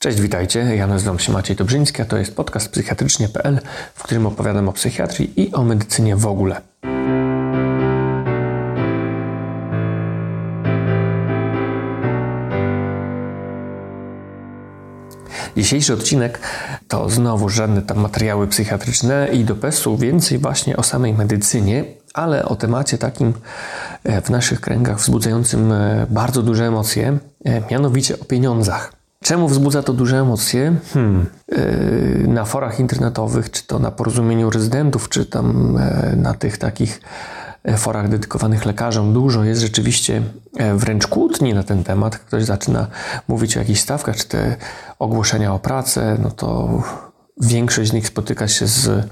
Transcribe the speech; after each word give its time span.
Cześć, 0.00 0.20
witajcie. 0.20 0.76
Ja 0.76 0.86
nazywam 0.86 1.18
się 1.18 1.32
Maciej 1.32 1.56
Dobrzyński, 1.56 2.02
a 2.02 2.04
to 2.04 2.16
jest 2.16 2.36
podcast 2.36 2.68
psychiatrycznie.pl, 2.68 3.60
w 3.94 4.02
którym 4.02 4.26
opowiadam 4.26 4.68
o 4.68 4.72
psychiatrii 4.72 5.40
i 5.40 5.52
o 5.52 5.64
medycynie 5.64 6.16
w 6.16 6.26
ogóle. 6.26 6.60
Dzisiejszy 15.56 15.94
odcinek 15.94 16.40
to 16.88 17.10
znowu 17.10 17.48
żadne 17.48 17.82
tam 17.82 17.98
materiały 17.98 18.46
psychiatryczne 18.46 19.28
i 19.32 19.44
do 19.44 19.56
PES-u, 19.56 19.96
więcej 19.96 20.38
właśnie 20.38 20.76
o 20.76 20.82
samej 20.82 21.14
medycynie, 21.14 21.84
ale 22.14 22.44
o 22.44 22.56
temacie 22.56 22.98
takim 22.98 23.32
e, 24.04 24.22
w 24.22 24.30
naszych 24.30 24.60
kręgach 24.60 24.96
wzbudzającym 24.96 25.72
e, 25.72 26.06
bardzo 26.10 26.42
duże 26.42 26.66
emocje, 26.66 27.18
e, 27.44 27.62
mianowicie 27.70 28.20
o 28.20 28.24
pieniądzach. 28.24 28.97
Czemu 29.28 29.48
wzbudza 29.48 29.82
to 29.82 29.92
duże 29.92 30.18
emocje? 30.18 30.74
Hmm. 30.92 31.26
Na 32.26 32.44
forach 32.44 32.80
internetowych, 32.80 33.50
czy 33.50 33.66
to 33.66 33.78
na 33.78 33.90
porozumieniu 33.90 34.50
rezydentów, 34.50 35.08
czy 35.08 35.26
tam 35.26 35.78
na 36.16 36.34
tych 36.34 36.58
takich 36.58 37.00
forach 37.76 38.08
dedykowanych 38.08 38.64
lekarzom 38.66 39.12
dużo 39.12 39.44
jest 39.44 39.60
rzeczywiście 39.60 40.22
wręcz 40.74 41.06
kłótni 41.06 41.54
na 41.54 41.62
ten 41.62 41.84
temat. 41.84 42.18
Ktoś 42.18 42.44
zaczyna 42.44 42.86
mówić 43.28 43.56
o 43.56 43.60
jakichś 43.60 43.80
stawkach, 43.80 44.16
czy 44.16 44.28
te 44.28 44.56
ogłoszenia 44.98 45.54
o 45.54 45.58
pracę, 45.58 46.16
no 46.22 46.30
to 46.30 46.82
większość 47.40 47.90
z 47.90 47.92
nich 47.92 48.06
spotyka 48.06 48.48
się 48.48 48.66
z 48.66 49.08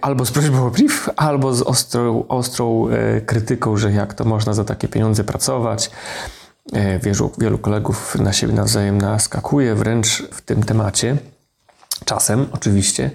albo 0.00 0.24
z 0.24 0.30
prośbą 0.30 0.66
o 0.66 0.70
brief, 0.70 1.10
albo 1.16 1.54
z 1.54 1.62
ostrą, 1.62 2.24
ostrą 2.28 2.86
krytyką, 3.26 3.76
że 3.76 3.92
jak 3.92 4.14
to 4.14 4.24
można 4.24 4.54
za 4.54 4.64
takie 4.64 4.88
pieniądze 4.88 5.24
pracować. 5.24 5.90
E, 6.72 6.98
wielu, 6.98 7.30
wielu 7.38 7.58
kolegów 7.58 8.16
na 8.18 8.32
siebie 8.32 8.52
nawzajem 8.52 9.00
naskakuje 9.00 9.74
wręcz 9.74 10.22
w 10.22 10.40
tym 10.42 10.62
temacie. 10.62 11.16
Czasem, 12.04 12.46
oczywiście, 12.52 13.10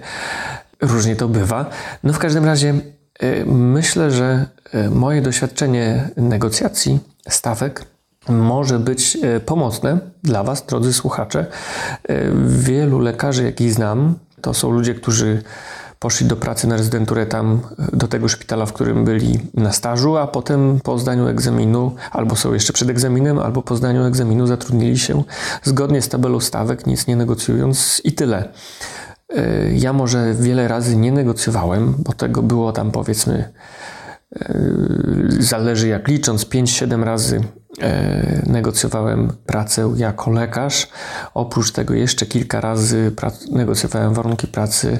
różnie 0.80 1.16
to 1.16 1.28
bywa. 1.28 1.70
No 2.04 2.12
w 2.12 2.18
każdym 2.18 2.44
razie 2.44 2.74
e, 3.20 3.44
myślę, 3.44 4.10
że 4.10 4.46
e, 4.72 4.90
moje 4.90 5.22
doświadczenie 5.22 6.08
negocjacji 6.16 7.00
stawek 7.28 7.84
może 8.28 8.78
być 8.78 9.18
pomocne 9.46 9.98
dla 10.22 10.44
Was, 10.44 10.66
drodzy 10.66 10.92
słuchacze. 10.92 11.46
Wielu 12.46 12.98
lekarzy, 12.98 13.44
jakich 13.44 13.72
znam, 13.72 14.18
to 14.40 14.54
są 14.54 14.70
ludzie, 14.70 14.94
którzy 14.94 15.42
poszli 16.00 16.26
do 16.26 16.36
pracy 16.36 16.66
na 16.66 16.76
rezydenturę 16.76 17.26
tam, 17.26 17.60
do 17.92 18.08
tego 18.08 18.28
szpitala, 18.28 18.66
w 18.66 18.72
którym 18.72 19.04
byli 19.04 19.38
na 19.54 19.72
stażu, 19.72 20.16
a 20.16 20.26
potem 20.26 20.80
po 20.80 20.98
zdaniu 20.98 21.28
egzaminu, 21.28 21.94
albo 22.10 22.36
są 22.36 22.54
jeszcze 22.54 22.72
przed 22.72 22.90
egzaminem, 22.90 23.38
albo 23.38 23.62
po 23.62 23.76
zdaniu 23.76 24.04
egzaminu 24.04 24.46
zatrudnili 24.46 24.98
się 24.98 25.22
zgodnie 25.62 26.02
z 26.02 26.08
tabelą 26.08 26.40
stawek, 26.40 26.86
nic 26.86 27.06
nie 27.06 27.16
negocjując 27.16 28.00
i 28.04 28.12
tyle. 28.12 28.48
E, 29.36 29.70
ja 29.72 29.92
może 29.92 30.34
wiele 30.34 30.68
razy 30.68 30.96
nie 30.96 31.12
negocjowałem, 31.12 31.94
bo 31.98 32.12
tego 32.12 32.42
było 32.42 32.72
tam 32.72 32.90
powiedzmy, 32.90 33.34
e, 33.34 33.52
zależy 35.38 35.88
jak 35.88 36.08
licząc, 36.08 36.44
5-7 36.44 37.02
razy 37.02 37.40
E, 37.82 38.42
negocjowałem 38.46 39.32
pracę 39.46 39.92
jako 39.96 40.30
lekarz. 40.30 40.88
Oprócz 41.34 41.72
tego 41.72 41.94
jeszcze 41.94 42.26
kilka 42.26 42.60
razy 42.60 43.12
negocjowałem 43.52 44.14
warunki 44.14 44.46
pracy 44.46 44.98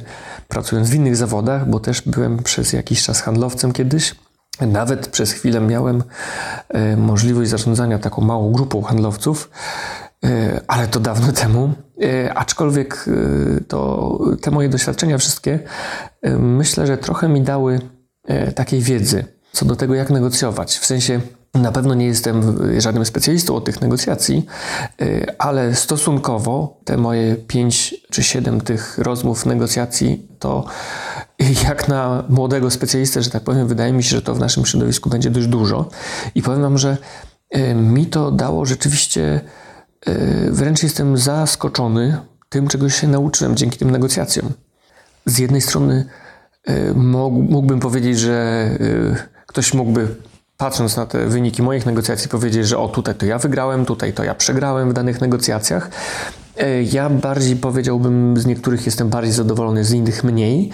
pracując 0.49 0.91
w 0.91 0.95
innych 0.95 1.17
zawodach, 1.17 1.69
bo 1.69 1.81
też 1.81 2.03
byłem 2.03 2.43
przez 2.43 2.73
jakiś 2.73 3.03
czas 3.03 3.21
handlowcem 3.23 3.73
kiedyś. 3.73 4.15
Nawet 4.61 5.09
przez 5.09 5.33
chwilę 5.33 5.61
miałem 5.61 6.03
e, 6.69 6.97
możliwość 6.97 7.51
zarządzania 7.51 7.99
taką 7.99 8.23
małą 8.23 8.53
grupą 8.53 8.83
handlowców, 8.83 9.51
e, 10.25 10.61
ale 10.67 10.89
to 10.89 11.01
dawno 11.01 11.33
temu. 11.43 11.73
Aczkolwiek 12.35 13.07
to 13.69 14.19
te 14.43 14.51
moje 14.51 14.69
doświadczenia 14.69 15.19
wszystkie 15.19 15.59
myślę, 16.39 16.87
że 16.87 16.99
trochę 16.99 17.29
mi 17.29 17.43
dały 17.43 17.81
takiej 18.55 18.81
wiedzy 18.81 19.25
co 19.53 19.65
do 19.65 19.77
tego, 19.77 19.95
jak 19.95 20.11
negocjować. 20.11 20.79
W 20.79 20.87
sensie 20.87 21.21
na 21.55 21.73
pewno 21.73 21.95
nie 21.95 22.07
jestem 22.07 22.59
żadnym 22.81 23.05
specjalistą 23.05 23.55
od 23.55 23.65
tych 23.65 23.81
negocjacji, 23.81 24.47
y, 25.03 25.27
ale 25.39 25.75
stosunkowo 25.75 26.81
te 26.85 26.97
moje 26.97 27.37
pięć 27.37 27.95
czy 28.11 28.23
siedem 28.23 28.61
tych 28.61 28.99
rozmów, 28.99 29.47
negocjacji, 29.47 30.27
to 30.39 30.65
jak 31.65 31.89
na 31.89 32.25
młodego 32.29 32.71
specjalistę, 32.71 33.23
że 33.23 33.31
tak 33.31 33.43
powiem, 33.43 33.69
wydaje 33.69 33.93
mi 33.93 34.03
się, 34.03 34.11
że 34.11 34.23
to 34.23 34.35
w 34.35 34.41
naszym 34.41 34.67
środowisku 34.67 35.11
będzie 35.11 35.31
dość 35.31 35.47
dużo. 35.47 35.89
I 36.35 36.43
powiem 36.43 36.63
Wam, 36.63 36.79
że 36.79 36.97
y, 37.57 37.75
mi 37.75 38.07
to 38.07 38.31
dało 38.31 38.67
rzeczywiście, 38.67 39.41
wręcz 40.51 40.83
jestem 40.83 41.17
zaskoczony 41.17 42.19
tym, 42.49 42.69
czego 42.69 42.89
się 42.89 43.09
nauczyłem 43.09 43.57
dzięki 43.57 43.79
tym 43.79 43.91
negocjacjom. 43.91 44.53
Z 45.27 45.39
jednej 45.39 45.61
strony 45.61 46.07
mógłbym 46.95 47.81
powiedzieć, 47.81 48.19
że 48.19 48.69
ktoś 49.47 49.75
mógłby 49.75 50.09
patrząc 50.61 50.97
na 50.97 51.07
te 51.07 51.27
wyniki 51.27 51.63
moich 51.63 51.87
negocjacji, 51.87 52.29
powiedzieć, 52.29 52.69
że 52.69 52.79
o 52.79 52.89
tutaj 52.89 53.15
to 53.15 53.27
ja 53.27 53.39
wygrałem, 53.39 53.87
tutaj 53.87 54.13
to 54.13 54.25
ja 54.25 54.35
przegrałem 54.35 54.91
w 54.91 54.93
danych 54.93 55.21
negocjacjach. 55.21 55.91
E, 56.57 56.83
ja 56.83 57.11
bardziej 57.11 57.57
powiedziałbym, 57.57 58.37
z 58.37 58.47
niektórych 58.47 58.87
jestem 58.87 59.09
bardziej 59.09 59.33
zadowolony, 59.33 59.85
z 59.85 59.93
innych 59.93 60.25
mniej, 60.25 60.71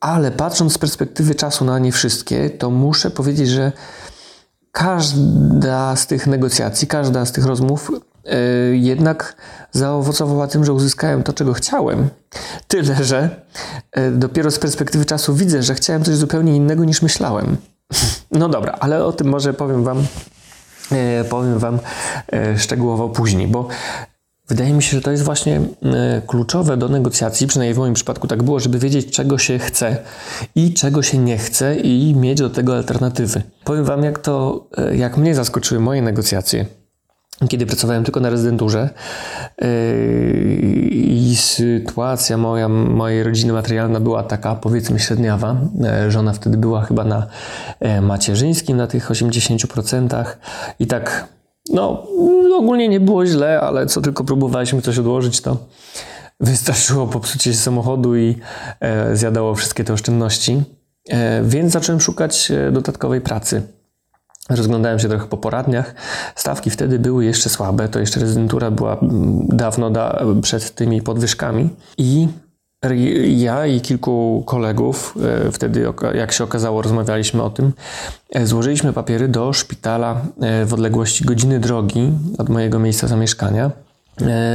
ale 0.00 0.30
patrząc 0.30 0.72
z 0.72 0.78
perspektywy 0.78 1.34
czasu 1.34 1.64
na 1.64 1.78
nie 1.78 1.92
wszystkie, 1.92 2.50
to 2.50 2.70
muszę 2.70 3.10
powiedzieć, 3.10 3.48
że 3.48 3.72
każda 4.72 5.96
z 5.96 6.06
tych 6.06 6.26
negocjacji, 6.26 6.88
każda 6.88 7.26
z 7.26 7.32
tych 7.32 7.46
rozmów 7.46 7.90
jednak 8.72 9.36
zaowocowała 9.72 10.46
tym, 10.46 10.64
że 10.64 10.72
uzyskałem 10.72 11.22
to, 11.22 11.32
czego 11.32 11.52
chciałem. 11.52 12.08
Tyle, 12.68 13.04
że 13.04 13.42
yy, 13.96 14.10
dopiero 14.10 14.50
z 14.50 14.58
perspektywy 14.58 15.04
czasu 15.04 15.34
widzę, 15.34 15.62
że 15.62 15.74
chciałem 15.74 16.04
coś 16.04 16.14
zupełnie 16.14 16.56
innego 16.56 16.84
niż 16.84 17.02
myślałem. 17.02 17.56
No 18.30 18.48
dobra, 18.48 18.76
ale 18.80 19.04
o 19.04 19.12
tym 19.12 19.28
może 19.28 19.54
powiem 19.54 19.84
Wam, 19.84 20.06
e, 20.92 21.24
powiem 21.24 21.58
Wam 21.58 21.78
szczegółowo 22.56 23.08
później, 23.08 23.48
bo 23.48 23.68
Wydaje 24.48 24.72
mi 24.72 24.82
się, 24.82 24.96
że 24.96 25.02
to 25.02 25.10
jest 25.10 25.22
właśnie 25.22 25.60
kluczowe 26.26 26.76
do 26.76 26.88
negocjacji, 26.88 27.46
przynajmniej 27.46 27.74
w 27.74 27.78
moim 27.78 27.94
przypadku 27.94 28.28
tak 28.28 28.42
było, 28.42 28.60
żeby 28.60 28.78
wiedzieć, 28.78 29.10
czego 29.10 29.38
się 29.38 29.58
chce 29.58 29.96
i 30.54 30.74
czego 30.74 31.02
się 31.02 31.18
nie 31.18 31.38
chce 31.38 31.76
i 31.76 32.14
mieć 32.14 32.38
do 32.38 32.50
tego 32.50 32.76
alternatywy. 32.76 33.42
Powiem 33.64 33.84
Wam, 33.84 34.04
jak 34.04 34.18
to, 34.18 34.66
jak 34.92 35.16
mnie 35.16 35.34
zaskoczyły 35.34 35.80
moje 35.80 36.02
negocjacje 36.02 36.66
kiedy 37.48 37.66
pracowałem 37.66 38.04
tylko 38.04 38.20
na 38.20 38.30
rezydenturze 38.30 38.90
yy, 39.60 39.68
i 41.00 41.36
sytuacja 41.36 42.36
moja, 42.36 42.68
mojej 42.68 43.22
rodziny 43.22 43.52
materialna 43.52 44.00
była 44.00 44.22
taka 44.22 44.54
powiedzmy 44.54 44.98
średniawa. 44.98 45.56
Yy, 46.04 46.10
żona 46.10 46.32
wtedy 46.32 46.56
była 46.56 46.82
chyba 46.82 47.04
na 47.04 47.26
yy, 47.80 48.00
macierzyńskim 48.00 48.76
na 48.76 48.86
tych 48.86 49.10
80% 49.10 50.24
i 50.78 50.86
tak 50.86 51.28
no 51.72 52.06
ogólnie 52.56 52.88
nie 52.88 53.00
było 53.00 53.26
źle, 53.26 53.60
ale 53.60 53.86
co 53.86 54.00
tylko 54.00 54.24
próbowaliśmy 54.24 54.82
coś 54.82 54.98
odłożyć, 54.98 55.40
to 55.40 55.56
wystarczyło 56.40 57.06
popsucie 57.06 57.54
samochodu 57.54 58.16
i 58.16 58.36
zjadało 59.12 59.54
wszystkie 59.54 59.84
te 59.84 59.92
oszczędności. 59.92 60.62
Więc 61.42 61.72
zacząłem 61.72 62.00
szukać 62.00 62.52
dodatkowej 62.72 63.20
pracy. 63.20 63.62
Rozglądałem 64.50 64.98
się 64.98 65.08
trochę 65.08 65.26
po 65.26 65.36
poradniach. 65.36 65.94
Stawki 66.34 66.70
wtedy 66.70 66.98
były 66.98 67.24
jeszcze 67.24 67.48
słabe, 67.50 67.88
to 67.88 68.00
jeszcze 68.00 68.20
rezydentura 68.20 68.70
była 68.70 68.98
mm, 68.98 69.46
dawno 69.48 69.90
da, 69.90 70.24
przed 70.42 70.74
tymi 70.74 71.02
podwyżkami. 71.02 71.70
I 71.98 72.28
ja 73.26 73.66
i 73.66 73.80
kilku 73.80 74.42
kolegów, 74.46 75.14
e, 75.46 75.52
wtedy 75.52 75.86
jak 76.14 76.32
się 76.32 76.44
okazało, 76.44 76.82
rozmawialiśmy 76.82 77.42
o 77.42 77.50
tym, 77.50 77.72
e, 78.30 78.46
złożyliśmy 78.46 78.92
papiery 78.92 79.28
do 79.28 79.52
szpitala 79.52 80.20
e, 80.40 80.64
w 80.64 80.74
odległości 80.74 81.24
godziny 81.24 81.60
drogi 81.60 82.12
od 82.38 82.48
mojego 82.48 82.78
miejsca 82.78 83.06
zamieszkania 83.06 83.70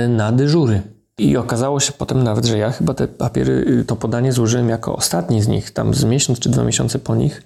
na 0.09 0.31
dyżury. 0.31 0.81
I 1.17 1.37
okazało 1.37 1.79
się 1.79 1.91
potem 1.91 2.23
nawet, 2.23 2.46
że 2.46 2.58
ja 2.58 2.72
chyba 2.72 2.93
te 2.93 3.08
papiery, 3.08 3.84
to 3.87 3.96
podanie 3.96 4.31
złożyłem 4.31 4.69
jako 4.69 4.96
ostatni 4.96 5.41
z 5.41 5.47
nich, 5.47 5.72
tam 5.72 5.93
z 5.93 6.03
miesiąc 6.03 6.40
czy 6.40 6.49
dwa 6.49 6.64
miesiące 6.64 6.99
po 6.99 7.16
nich. 7.16 7.43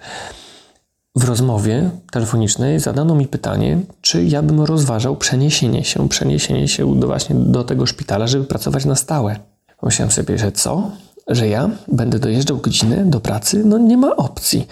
W 1.16 1.24
rozmowie 1.24 1.90
telefonicznej 2.12 2.80
zadano 2.80 3.16
mi 3.16 3.28
pytanie, 3.28 3.80
czy 4.02 4.24
ja 4.24 4.42
bym 4.42 4.62
rozważał 4.62 5.16
przeniesienie 5.16 5.84
się, 5.84 6.10
przeniesienie 6.10 6.68
się 6.68 7.00
do 7.00 7.08
właśnie 7.08 7.36
do 7.36 7.64
tego 7.64 7.86
szpitala, 7.86 8.28
żeby 8.28 8.46
pracować 8.46 8.86
na 8.86 8.96
stałe. 8.96 9.40
Pomyślałem 9.80 10.12
sobie, 10.12 10.38
że 10.38 10.52
co? 10.52 10.92
Że 11.28 11.48
ja 11.48 11.70
będę 11.88 12.20
dojeżdżał 12.20 12.58
godzinę 12.58 13.06
do 13.06 13.20
pracy? 13.20 13.62
No 13.66 13.78
nie 13.78 13.98
ma 13.98 14.16
opcji. 14.16 14.68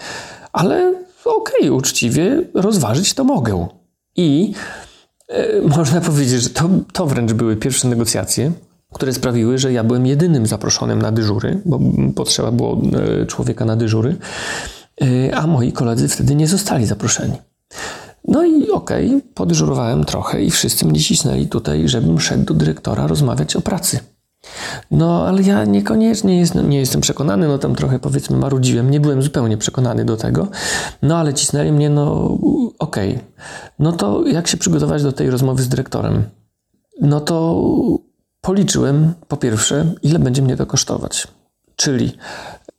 Ale 0.52 0.94
okej, 1.24 1.60
okay, 1.60 1.72
uczciwie 1.72 2.42
rozważyć 2.54 3.14
to 3.14 3.24
mogę. 3.24 3.66
I 4.16 4.54
e, 5.28 5.60
można 5.60 6.00
powiedzieć, 6.00 6.42
że 6.42 6.50
to, 6.50 6.68
to 6.92 7.06
wręcz 7.06 7.32
były 7.32 7.56
pierwsze 7.56 7.88
negocjacje, 7.88 8.52
które 8.92 9.12
sprawiły, 9.12 9.58
że 9.58 9.72
ja 9.72 9.84
byłem 9.84 10.06
jedynym 10.06 10.46
zaproszonym 10.46 11.02
na 11.02 11.12
dyżury, 11.12 11.60
bo 11.64 11.80
potrzeba 12.14 12.52
było 12.52 12.80
e, 13.22 13.26
człowieka 13.26 13.64
na 13.64 13.76
dyżury. 13.76 14.16
Y, 15.02 15.34
a 15.34 15.46
moi 15.46 15.72
koledzy 15.72 16.08
wtedy 16.08 16.34
nie 16.34 16.48
zostali 16.48 16.86
zaproszeni. 16.86 17.36
No 18.28 18.44
i 18.44 18.70
okej, 18.70 19.08
okay, 19.08 19.22
podżurowałem 19.34 20.04
trochę 20.04 20.42
i 20.42 20.50
wszyscy 20.50 20.86
mnie 20.86 21.00
cisnęli 21.00 21.46
tutaj, 21.46 21.88
żebym 21.88 22.20
szedł 22.20 22.44
do 22.44 22.54
dyrektora 22.54 23.06
rozmawiać 23.06 23.56
o 23.56 23.60
pracy. 23.60 24.00
No, 24.90 25.26
ale 25.26 25.42
ja 25.42 25.64
niekoniecznie 25.64 26.38
jestem, 26.38 26.70
nie 26.70 26.78
jestem 26.78 27.00
przekonany, 27.00 27.48
no 27.48 27.58
tam 27.58 27.74
trochę 27.74 27.98
powiedzmy 27.98 28.36
marudziłem, 28.36 28.90
nie 28.90 29.00
byłem 29.00 29.22
zupełnie 29.22 29.56
przekonany 29.56 30.04
do 30.04 30.16
tego, 30.16 30.48
no 31.02 31.16
ale 31.16 31.34
cisnęli 31.34 31.72
mnie, 31.72 31.90
no 31.90 32.38
okej. 32.78 33.10
Okay. 33.10 33.24
No 33.78 33.92
to 33.92 34.26
jak 34.26 34.48
się 34.48 34.56
przygotować 34.56 35.02
do 35.02 35.12
tej 35.12 35.30
rozmowy 35.30 35.62
z 35.62 35.68
dyrektorem? 35.68 36.22
No 37.00 37.20
to 37.20 37.64
policzyłem 38.40 39.14
po 39.28 39.36
pierwsze, 39.36 39.94
ile 40.02 40.18
będzie 40.18 40.42
mnie 40.42 40.56
to 40.56 40.66
kosztować, 40.66 41.28
czyli 41.76 42.12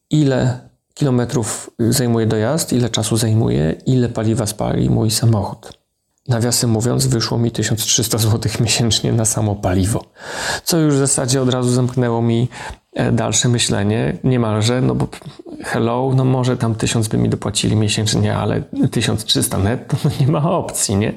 ile 0.09 0.59
kilometrów 0.93 1.69
zajmuje 1.79 2.25
dojazd, 2.25 2.73
ile 2.73 2.89
czasu 2.89 3.17
zajmuje, 3.17 3.75
ile 3.85 4.09
paliwa 4.09 4.45
spali 4.45 4.89
mój 4.89 5.11
samochód. 5.11 5.83
Nawiasem 6.27 6.69
mówiąc, 6.69 7.07
wyszło 7.07 7.37
mi 7.37 7.51
1300 7.51 8.17
zł 8.17 8.51
miesięcznie 8.59 9.11
na 9.13 9.25
samo 9.25 9.55
paliwo, 9.55 10.03
co 10.63 10.77
już 10.77 10.95
w 10.95 10.97
zasadzie 10.97 11.41
od 11.41 11.49
razu 11.49 11.69
zamknęło 11.69 12.21
mi 12.21 12.49
e, 12.93 13.11
dalsze 13.11 13.49
myślenie, 13.49 14.17
niemalże, 14.23 14.81
no 14.81 14.95
bo 14.95 15.07
hello, 15.63 16.11
no 16.15 16.25
może 16.25 16.57
tam 16.57 16.75
1000 16.75 17.07
by 17.07 17.17
mi 17.17 17.29
dopłacili 17.29 17.75
miesięcznie, 17.75 18.35
ale 18.35 18.61
1300 18.91 19.57
netto, 19.57 19.97
no 20.05 20.11
nie 20.19 20.27
ma 20.27 20.51
opcji, 20.51 20.95
nie? 20.95 21.13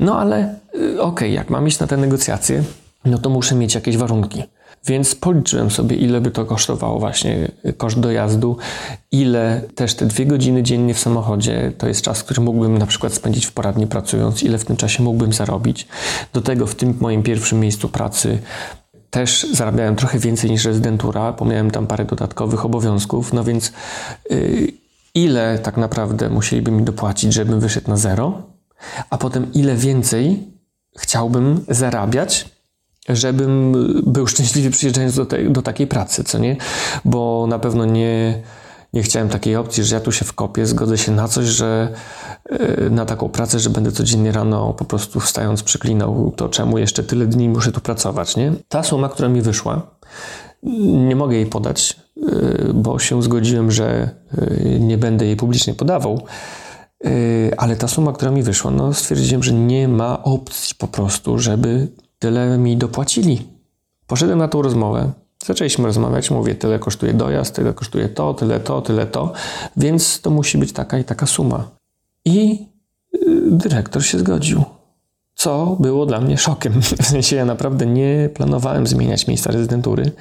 No 0.00 0.20
ale 0.20 0.36
e, 0.38 0.54
okej, 0.74 0.98
okay, 1.00 1.30
jak 1.30 1.50
mam 1.50 1.68
iść 1.68 1.78
na 1.78 1.86
te 1.86 1.96
negocjacje, 1.96 2.62
no 3.04 3.18
to 3.18 3.30
muszę 3.30 3.54
mieć 3.54 3.74
jakieś 3.74 3.96
warunki. 3.96 4.42
Więc 4.86 5.14
policzyłem 5.14 5.70
sobie, 5.70 5.96
ile 5.96 6.20
by 6.20 6.30
to 6.30 6.44
kosztowało 6.44 6.98
właśnie 6.98 7.50
koszt 7.76 8.00
dojazdu, 8.00 8.56
ile 9.12 9.62
też 9.74 9.94
te 9.94 10.06
dwie 10.06 10.26
godziny 10.26 10.62
dziennie 10.62 10.94
w 10.94 10.98
samochodzie 10.98 11.72
to 11.78 11.88
jest 11.88 12.02
czas, 12.02 12.22
który 12.22 12.40
mógłbym 12.40 12.78
na 12.78 12.86
przykład 12.86 13.12
spędzić 13.12 13.46
w 13.46 13.52
poradni 13.52 13.86
pracując, 13.86 14.42
ile 14.42 14.58
w 14.58 14.64
tym 14.64 14.76
czasie 14.76 15.02
mógłbym 15.02 15.32
zarobić. 15.32 15.88
Do 16.32 16.40
tego 16.40 16.66
w 16.66 16.74
tym 16.74 16.96
moim 17.00 17.22
pierwszym 17.22 17.60
miejscu 17.60 17.88
pracy 17.88 18.38
też 19.10 19.46
zarabiałem 19.52 19.96
trochę 19.96 20.18
więcej 20.18 20.50
niż 20.50 20.64
rezydentura, 20.64 21.32
bo 21.32 21.44
miałem 21.44 21.70
tam 21.70 21.86
parę 21.86 22.04
dodatkowych 22.04 22.64
obowiązków, 22.64 23.32
no 23.32 23.44
więc 23.44 23.72
yy, 24.30 24.72
ile 25.14 25.58
tak 25.58 25.76
naprawdę 25.76 26.28
musieliby 26.30 26.70
mi 26.70 26.82
dopłacić, 26.82 27.32
żebym 27.32 27.60
wyszedł 27.60 27.90
na 27.90 27.96
zero, 27.96 28.42
a 29.10 29.18
potem 29.18 29.52
ile 29.52 29.76
więcej 29.76 30.42
chciałbym 30.98 31.64
zarabiać, 31.68 32.57
żebym 33.08 33.72
był 34.06 34.26
szczęśliwy 34.26 34.70
przyjeżdżając 34.70 35.14
do, 35.14 35.26
te, 35.26 35.44
do 35.50 35.62
takiej 35.62 35.86
pracy, 35.86 36.24
co 36.24 36.38
nie? 36.38 36.56
Bo 37.04 37.46
na 37.48 37.58
pewno 37.58 37.84
nie, 37.84 38.42
nie 38.92 39.02
chciałem 39.02 39.28
takiej 39.28 39.56
opcji, 39.56 39.84
że 39.84 39.94
ja 39.94 40.00
tu 40.00 40.12
się 40.12 40.24
wkopię, 40.24 40.66
zgodzę 40.66 40.98
się 40.98 41.12
na 41.12 41.28
coś, 41.28 41.46
że 41.46 41.92
e, 42.44 42.90
na 42.90 43.06
taką 43.06 43.28
pracę, 43.28 43.58
że 43.58 43.70
będę 43.70 43.92
codziennie 43.92 44.32
rano 44.32 44.72
po 44.72 44.84
prostu 44.84 45.20
wstając 45.20 45.62
przeklinał 45.62 46.32
to, 46.36 46.48
czemu 46.48 46.78
jeszcze 46.78 47.02
tyle 47.02 47.26
dni 47.26 47.48
muszę 47.48 47.72
tu 47.72 47.80
pracować, 47.80 48.36
nie? 48.36 48.52
Ta 48.68 48.82
suma, 48.82 49.08
która 49.08 49.28
mi 49.28 49.42
wyszła, 49.42 49.82
nie 51.08 51.16
mogę 51.16 51.36
jej 51.36 51.46
podać, 51.46 51.96
e, 52.16 52.72
bo 52.72 52.98
się 52.98 53.22
zgodziłem, 53.22 53.70
że 53.70 54.10
e, 54.38 54.80
nie 54.80 54.98
będę 54.98 55.26
jej 55.26 55.36
publicznie 55.36 55.74
podawał, 55.74 56.22
ale 57.56 57.76
ta 57.76 57.88
suma, 57.88 58.12
która 58.12 58.30
mi 58.30 58.42
wyszła, 58.42 58.70
no 58.70 58.94
stwierdziłem, 58.94 59.42
że 59.42 59.52
nie 59.52 59.88
ma 59.88 60.22
opcji 60.22 60.74
po 60.78 60.88
prostu, 60.88 61.38
żeby 61.38 61.88
tyle 62.18 62.58
mi 62.58 62.76
dopłacili. 62.76 63.46
Poszedłem 64.06 64.38
na 64.38 64.48
tą 64.48 64.62
rozmowę. 64.62 65.12
Zaczęliśmy 65.44 65.86
rozmawiać, 65.86 66.30
mówię, 66.30 66.54
tyle 66.54 66.78
kosztuje 66.78 67.14
dojazd, 67.14 67.54
tyle 67.54 67.74
kosztuje 67.74 68.08
to, 68.08 68.34
tyle 68.34 68.60
to, 68.60 68.82
tyle 68.82 69.06
to, 69.06 69.32
więc 69.76 70.20
to 70.20 70.30
musi 70.30 70.58
być 70.58 70.72
taka 70.72 70.98
i 70.98 71.04
taka 71.04 71.26
suma. 71.26 71.70
I 72.24 72.66
y, 73.14 73.18
dyrektor 73.50 74.04
się 74.04 74.18
zgodził, 74.18 74.64
co 75.34 75.76
było 75.80 76.06
dla 76.06 76.20
mnie 76.20 76.38
szokiem. 76.38 76.72
W 77.02 77.06
sensie 77.06 77.36
ja 77.36 77.44
naprawdę 77.44 77.86
nie 77.86 78.30
planowałem 78.34 78.86
zmieniać 78.86 79.26
miejsca 79.26 79.50
rezydentury, 79.50 80.12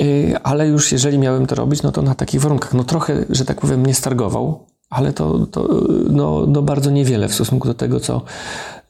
y, 0.00 0.34
ale 0.42 0.68
już 0.68 0.92
jeżeli 0.92 1.18
miałem 1.18 1.46
to 1.46 1.54
robić, 1.54 1.82
no 1.82 1.92
to 1.92 2.02
na 2.02 2.14
takich 2.14 2.40
warunkach. 2.40 2.74
No 2.74 2.84
trochę, 2.84 3.24
że 3.30 3.44
tak 3.44 3.60
powiem, 3.60 3.86
nie 3.86 3.94
stargował, 3.94 4.66
ale 4.90 5.12
to, 5.12 5.46
to 5.46 5.68
no, 6.10 6.46
no 6.46 6.62
bardzo 6.62 6.90
niewiele 6.90 7.28
w 7.28 7.34
stosunku 7.34 7.68
do 7.68 7.74
tego, 7.74 8.00
co, 8.00 8.22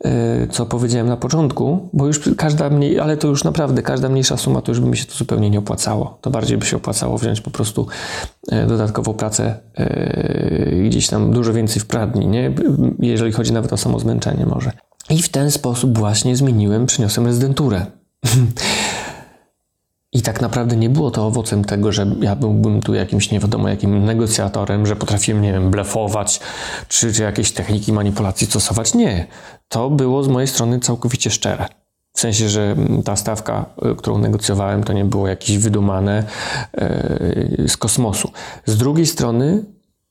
e, 0.04 0.46
co 0.46 0.66
powiedziałem 0.66 1.08
na 1.08 1.16
początku, 1.16 1.88
bo 1.92 2.06
już 2.06 2.20
każda 2.36 2.70
mniej, 2.70 3.00
ale 3.00 3.16
to 3.16 3.28
już 3.28 3.44
naprawdę 3.44 3.82
każda 3.82 4.08
mniejsza 4.08 4.36
suma, 4.36 4.62
to 4.62 4.72
już 4.72 4.80
by 4.80 4.86
mi 4.86 4.96
się 4.96 5.04
to 5.04 5.14
zupełnie 5.14 5.50
nie 5.50 5.58
opłacało. 5.58 6.18
To 6.20 6.30
bardziej 6.30 6.58
by 6.58 6.66
się 6.66 6.76
opłacało 6.76 7.18
wziąć 7.18 7.40
po 7.40 7.50
prostu 7.50 7.86
e, 8.48 8.66
dodatkową 8.66 9.14
pracę 9.14 9.54
e, 9.74 10.88
gdzieś 10.88 11.06
tam 11.06 11.32
dużo 11.32 11.52
więcej 11.52 11.82
w 11.82 11.86
pradni, 11.86 12.26
nie? 12.26 12.54
jeżeli 12.98 13.32
chodzi 13.32 13.52
nawet 13.52 13.72
o 13.72 13.76
samo 13.76 13.98
zmęczenie 13.98 14.46
może. 14.46 14.72
I 15.10 15.22
w 15.22 15.28
ten 15.28 15.50
sposób 15.50 15.98
właśnie 15.98 16.36
zmieniłem, 16.36 16.86
przyniosłem 16.86 17.26
rezydenturę. 17.26 17.86
I 20.14 20.22
tak 20.22 20.40
naprawdę 20.40 20.76
nie 20.76 20.90
było 20.90 21.10
to 21.10 21.26
owocem 21.26 21.64
tego, 21.64 21.92
że 21.92 22.06
ja 22.20 22.36
byłbym 22.36 22.80
tu 22.80 22.94
jakimś 22.94 23.30
nie 23.30 23.40
wiadomo 23.40 23.68
jakim 23.68 24.04
negocjatorem, 24.04 24.86
że 24.86 24.96
potrafiłem, 24.96 25.42
nie 25.42 25.52
wiem, 25.52 25.70
blefować, 25.70 26.40
czy, 26.88 27.12
czy 27.12 27.22
jakieś 27.22 27.52
techniki 27.52 27.92
manipulacji 27.92 28.46
stosować. 28.46 28.94
Nie. 28.94 29.26
To 29.68 29.90
było 29.90 30.22
z 30.22 30.28
mojej 30.28 30.48
strony 30.48 30.80
całkowicie 30.80 31.30
szczere. 31.30 31.68
W 32.16 32.20
sensie, 32.20 32.48
że 32.48 32.76
ta 33.04 33.16
stawka, 33.16 33.64
y, 33.92 33.96
którą 33.96 34.18
negocjowałem, 34.18 34.84
to 34.84 34.92
nie 34.92 35.04
było 35.04 35.28
jakieś 35.28 35.58
wydumane 35.58 36.24
yy, 37.58 37.68
z 37.68 37.76
kosmosu. 37.76 38.30
Z 38.66 38.76
drugiej 38.76 39.06
strony, 39.06 39.64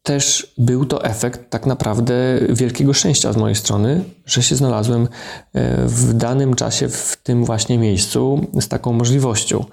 też 0.03 0.53
był 0.57 0.85
to 0.85 1.03
efekt 1.03 1.49
tak 1.49 1.65
naprawdę 1.65 2.13
wielkiego 2.49 2.93
szczęścia 2.93 3.33
z 3.33 3.37
mojej 3.37 3.55
strony, 3.55 4.03
że 4.25 4.43
się 4.43 4.55
znalazłem 4.55 5.03
e, 5.03 5.07
w 5.87 6.13
danym 6.13 6.55
czasie 6.55 6.89
w 6.89 7.17
tym 7.23 7.45
właśnie 7.45 7.77
miejscu 7.77 8.47
z 8.61 8.67
taką 8.67 8.93
możliwością, 8.93 9.65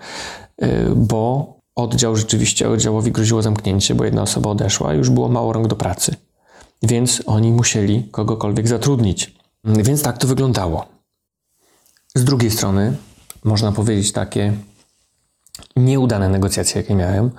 e, 0.59 0.94
bo 0.94 1.55
oddział 1.75 2.17
rzeczywiście 2.17 2.69
oddziałowi 2.71 3.12
groziło 3.12 3.43
zamknięcie, 3.43 3.94
bo 3.94 4.05
jedna 4.05 4.23
osoba 4.23 4.50
odeszła, 4.50 4.94
już 4.94 5.11
było 5.11 5.29
mało 5.29 5.53
rąk 5.53 5.67
do 5.67 5.77
pracy. 5.77 6.15
Więc 6.83 7.23
oni 7.26 7.53
musieli 7.53 8.09
kogokolwiek 8.11 8.69
zatrudnić. 8.69 9.35
Więc 9.65 10.03
tak 10.03 10.19
to 10.19 10.26
wyglądało. 10.26 10.87
Z 12.15 12.25
drugiej 12.25 12.50
strony, 12.50 12.97
można 13.44 13.73
powiedzieć 13.73 14.12
takie 14.12 14.53
nieudane 15.77 16.29
negocjacje, 16.29 16.81
jakie 16.81 16.95
miałem, 16.95 17.31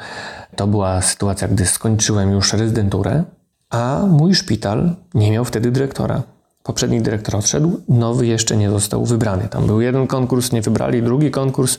to 0.55 0.67
była 0.67 1.01
sytuacja, 1.01 1.47
gdy 1.47 1.65
skończyłem 1.65 2.31
już 2.31 2.53
rezydenturę, 2.53 3.23
a 3.69 4.05
mój 4.09 4.35
szpital 4.35 4.95
nie 5.13 5.31
miał 5.31 5.45
wtedy 5.45 5.71
dyrektora. 5.71 6.23
Poprzedni 6.63 7.01
dyrektor 7.01 7.35
odszedł, 7.35 7.81
nowy 7.89 8.27
jeszcze 8.27 8.57
nie 8.57 8.69
został 8.69 9.05
wybrany. 9.05 9.47
Tam 9.49 9.67
był 9.67 9.81
jeden 9.81 10.07
konkurs, 10.07 10.51
nie 10.51 10.61
wybrali, 10.61 11.03
drugi 11.03 11.31
konkurs. 11.31 11.77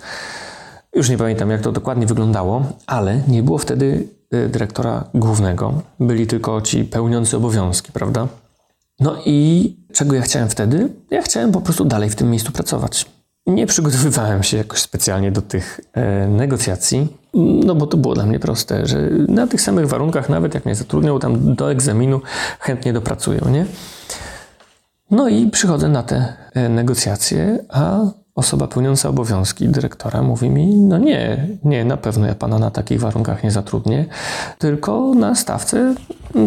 Już 0.94 1.08
nie 1.08 1.18
pamiętam, 1.18 1.50
jak 1.50 1.60
to 1.60 1.72
dokładnie 1.72 2.06
wyglądało, 2.06 2.62
ale 2.86 3.20
nie 3.28 3.42
było 3.42 3.58
wtedy 3.58 4.08
y, 4.34 4.48
dyrektora 4.48 5.04
głównego. 5.14 5.82
Byli 6.00 6.26
tylko 6.26 6.60
ci 6.60 6.84
pełniący 6.84 7.36
obowiązki, 7.36 7.92
prawda? 7.92 8.28
No 9.00 9.16
i 9.26 9.76
czego 9.92 10.14
ja 10.14 10.22
chciałem 10.22 10.48
wtedy? 10.48 10.88
Ja 11.10 11.22
chciałem 11.22 11.52
po 11.52 11.60
prostu 11.60 11.84
dalej 11.84 12.10
w 12.10 12.16
tym 12.16 12.30
miejscu 12.30 12.52
pracować. 12.52 13.06
Nie 13.46 13.66
przygotowywałem 13.66 14.42
się 14.42 14.56
jakoś 14.56 14.80
specjalnie 14.80 15.32
do 15.32 15.42
tych 15.42 15.80
e, 15.92 16.28
negocjacji, 16.28 17.16
no 17.34 17.74
bo 17.74 17.86
to 17.86 17.96
było 17.96 18.14
dla 18.14 18.26
mnie 18.26 18.38
proste, 18.38 18.86
że 18.86 19.10
na 19.28 19.46
tych 19.46 19.60
samych 19.60 19.88
warunkach, 19.88 20.28
nawet 20.28 20.54
jak 20.54 20.64
mnie 20.64 20.74
zatrudnią 20.74 21.18
tam 21.18 21.54
do 21.54 21.70
egzaminu, 21.70 22.20
chętnie 22.60 22.92
dopracują, 22.92 23.48
nie? 23.50 23.66
No 25.10 25.28
i 25.28 25.50
przychodzę 25.50 25.88
na 25.88 26.02
te 26.02 26.32
e, 26.54 26.68
negocjacje, 26.68 27.58
a 27.68 28.00
osoba 28.34 28.68
pełniąca 28.68 29.08
obowiązki 29.08 29.68
dyrektora 29.68 30.22
mówi 30.22 30.50
mi: 30.50 30.76
No 30.76 30.98
nie, 30.98 31.48
nie, 31.64 31.84
na 31.84 31.96
pewno 31.96 32.26
ja 32.26 32.34
pana 32.34 32.58
na 32.58 32.70
takich 32.70 33.00
warunkach 33.00 33.44
nie 33.44 33.50
zatrudnię, 33.50 34.06
tylko 34.58 35.14
na 35.14 35.34
stawce 35.34 35.94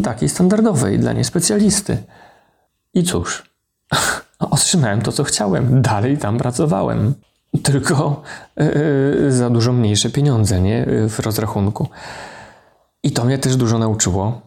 takiej 0.04 0.30
standardowej 0.30 1.00
dla 1.00 1.14
niespecjalisty. 1.14 1.98
I 2.94 3.04
cóż, 3.04 3.44
otrzymałem 4.50 5.02
to, 5.02 5.12
co 5.12 5.24
chciałem. 5.24 5.82
Dalej 5.82 6.18
tam 6.18 6.38
pracowałem. 6.38 7.14
Tylko 7.64 8.22
yy, 8.58 9.32
za 9.32 9.50
dużo 9.50 9.74
mniejsze 9.74 10.10
pieniądze 10.10 10.62
nie? 10.62 10.86
w 11.10 11.20
rozrachunku. 11.20 11.88
I 13.04 13.12
to 13.12 13.26
mnie 13.26 13.38
też 13.38 13.56
dużo 13.56 13.80
nauczyło. 13.80 14.42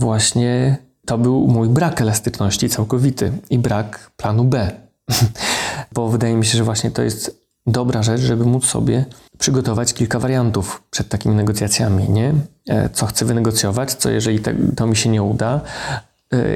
Właśnie 0.00 0.76
to 1.06 1.18
był 1.18 1.46
mój 1.48 1.68
brak 1.68 2.00
elastyczności 2.00 2.68
całkowity 2.68 3.32
i 3.50 3.58
brak 3.58 4.10
planu 4.16 4.44
B. 4.44 4.70
Bo 5.94 6.08
wydaje 6.08 6.34
mi 6.34 6.46
się, 6.46 6.58
że 6.58 6.64
właśnie 6.64 6.90
to 6.90 7.02
jest 7.02 7.40
dobra 7.66 8.02
rzecz, 8.02 8.20
żeby 8.20 8.44
móc 8.44 8.66
sobie 8.66 9.04
przygotować 9.38 9.94
kilka 9.94 10.18
wariantów 10.18 10.82
przed 10.90 11.08
takimi 11.08 11.34
negocjacjami, 11.34 12.10
nie? 12.10 12.34
E, 12.68 12.88
co 12.88 13.06
chcę 13.06 13.24
wynegocjować, 13.24 13.94
co 13.94 14.10
jeżeli 14.10 14.40
to 14.76 14.86
mi 14.86 14.96
się 14.96 15.10
nie 15.10 15.22
uda 15.22 15.60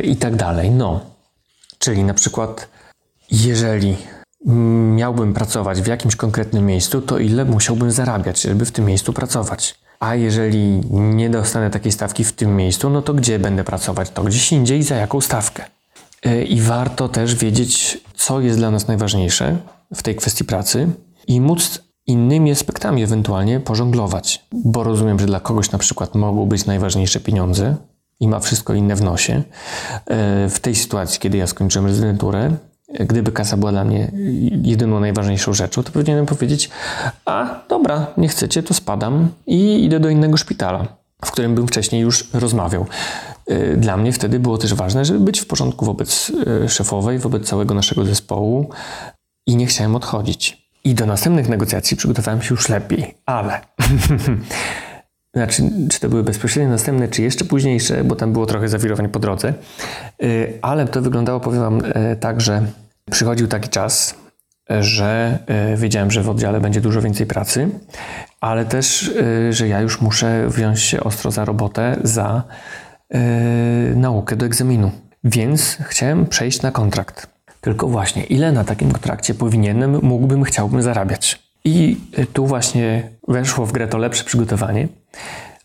i 0.02 0.16
tak 0.16 0.36
dalej. 0.36 0.70
No, 0.70 1.00
czyli 1.78 2.04
na 2.04 2.14
przykład 2.14 2.68
jeżeli 3.30 3.96
miałbym 4.94 5.34
pracować 5.34 5.82
w 5.82 5.86
jakimś 5.86 6.16
konkretnym 6.16 6.66
miejscu, 6.66 7.02
to 7.02 7.18
ile 7.18 7.44
musiałbym 7.44 7.90
zarabiać, 7.90 8.42
żeby 8.42 8.64
w 8.64 8.72
tym 8.72 8.84
miejscu 8.84 9.12
pracować? 9.12 9.74
A 10.00 10.14
jeżeli 10.14 10.80
nie 10.90 11.30
dostanę 11.30 11.70
takiej 11.70 11.92
stawki 11.92 12.24
w 12.24 12.32
tym 12.32 12.56
miejscu, 12.56 12.90
no 12.90 13.02
to 13.02 13.14
gdzie 13.14 13.38
będę 13.38 13.64
pracować? 13.64 14.10
To 14.10 14.22
gdzieś 14.22 14.52
indziej 14.52 14.82
za 14.82 14.94
jaką 14.94 15.20
stawkę? 15.20 15.64
e, 16.22 16.42
i 16.42 16.60
warto 16.60 17.08
też 17.08 17.34
wiedzieć, 17.34 17.98
co 18.14 18.40
jest 18.40 18.58
dla 18.58 18.70
nas 18.70 18.88
najważniejsze 18.88 19.56
w 19.94 20.02
tej 20.02 20.16
kwestii 20.16 20.44
pracy 20.44 20.90
i 21.26 21.40
móc 21.40 21.82
innymi 22.06 22.50
aspektami 22.50 23.02
ewentualnie 23.02 23.60
pożonglować. 23.60 24.46
Bo 24.52 24.84
rozumiem, 24.84 25.18
że 25.18 25.26
dla 25.26 25.40
kogoś 25.40 25.70
na 25.70 25.78
przykład 25.78 26.14
mogą 26.14 26.46
być 26.46 26.66
najważniejsze 26.66 27.20
pieniądze 27.20 27.76
i 28.20 28.28
ma 28.28 28.40
wszystko 28.40 28.74
inne 28.74 28.96
w 28.96 29.02
nosie. 29.02 29.42
E, 30.06 30.48
w 30.48 30.60
tej 30.60 30.74
sytuacji, 30.74 31.20
kiedy 31.20 31.38
ja 31.38 31.46
skończyłem 31.46 31.86
rezydenturę, 31.86 32.56
gdyby 32.88 33.32
kasa 33.32 33.56
była 33.56 33.72
dla 33.72 33.84
mnie 33.84 34.12
jedyną 34.62 35.00
najważniejszą 35.00 35.52
rzeczą, 35.52 35.82
to 35.82 35.92
powinienem 35.92 36.26
powiedzieć: 36.26 36.70
A 37.24 37.60
dobra, 37.68 38.06
nie 38.16 38.28
chcecie, 38.28 38.62
to 38.62 38.74
spadam 38.74 39.28
i 39.46 39.84
idę 39.84 40.00
do 40.00 40.08
innego 40.08 40.36
szpitala, 40.36 40.86
w 41.24 41.30
którym 41.30 41.54
bym 41.54 41.68
wcześniej 41.68 42.02
już 42.02 42.28
rozmawiał. 42.34 42.86
E, 43.46 43.76
dla 43.76 43.96
mnie 43.96 44.12
wtedy 44.12 44.40
było 44.40 44.58
też 44.58 44.74
ważne, 44.74 45.04
żeby 45.04 45.20
być 45.20 45.40
w 45.40 45.46
porządku 45.46 45.84
wobec 45.84 46.32
e, 46.64 46.68
szefowej, 46.68 47.18
wobec 47.18 47.48
całego 47.48 47.74
naszego 47.74 48.04
zespołu 48.04 48.70
i 49.46 49.56
nie 49.56 49.66
chciałem 49.66 49.96
odchodzić. 49.96 50.68
I 50.84 50.94
do 50.94 51.06
następnych 51.06 51.48
negocjacji 51.48 51.96
przygotowałem 51.96 52.42
się 52.42 52.54
już 52.54 52.68
lepiej, 52.68 53.14
ale. 53.26 53.60
znaczy, 55.38 55.62
czy 55.90 56.00
to 56.00 56.08
były 56.08 56.22
bezpośrednio 56.22 56.70
następne, 56.70 57.08
czy 57.08 57.22
jeszcze 57.22 57.44
późniejsze, 57.44 58.04
bo 58.04 58.16
tam 58.16 58.32
było 58.32 58.46
trochę 58.46 58.68
zawirowań 58.68 59.08
po 59.08 59.18
drodze. 59.18 59.54
Y, 60.22 60.58
ale 60.62 60.86
to 60.86 61.02
wyglądało, 61.02 61.40
powiem 61.40 61.60
Wam, 61.60 61.84
y, 61.84 62.16
tak, 62.20 62.40
że 62.40 62.62
przychodził 63.10 63.48
taki 63.48 63.68
czas, 63.68 64.14
że 64.80 65.38
y, 65.74 65.76
wiedziałem, 65.76 66.10
że 66.10 66.22
w 66.22 66.28
oddziale 66.28 66.60
będzie 66.60 66.80
dużo 66.80 67.02
więcej 67.02 67.26
pracy, 67.26 67.68
ale 68.40 68.64
też, 68.64 69.14
że 69.50 69.68
ja 69.68 69.80
już 69.80 70.00
muszę 70.00 70.48
wziąć 70.48 70.80
się 70.80 71.00
ostro 71.00 71.30
za 71.30 71.44
robotę, 71.44 71.96
za 72.02 72.42
naukę 73.96 74.36
do 74.36 74.46
egzaminu. 74.46 74.90
Więc 75.24 75.78
chciałem 75.80 76.26
przejść 76.26 76.62
na 76.62 76.70
kontrakt. 76.70 77.26
Tylko 77.60 77.88
właśnie, 77.88 78.24
ile 78.24 78.52
na 78.52 78.64
takim 78.64 78.92
kontrakcie 78.92 79.34
powinienem, 79.34 79.98
mógłbym, 80.02 80.44
chciałbym 80.44 80.82
zarabiać? 80.82 81.42
I 81.64 81.96
tu 82.32 82.46
właśnie 82.46 83.10
weszło 83.28 83.66
w 83.66 83.72
grę 83.72 83.88
to 83.88 83.98
lepsze 83.98 84.24
przygotowanie. 84.24 84.88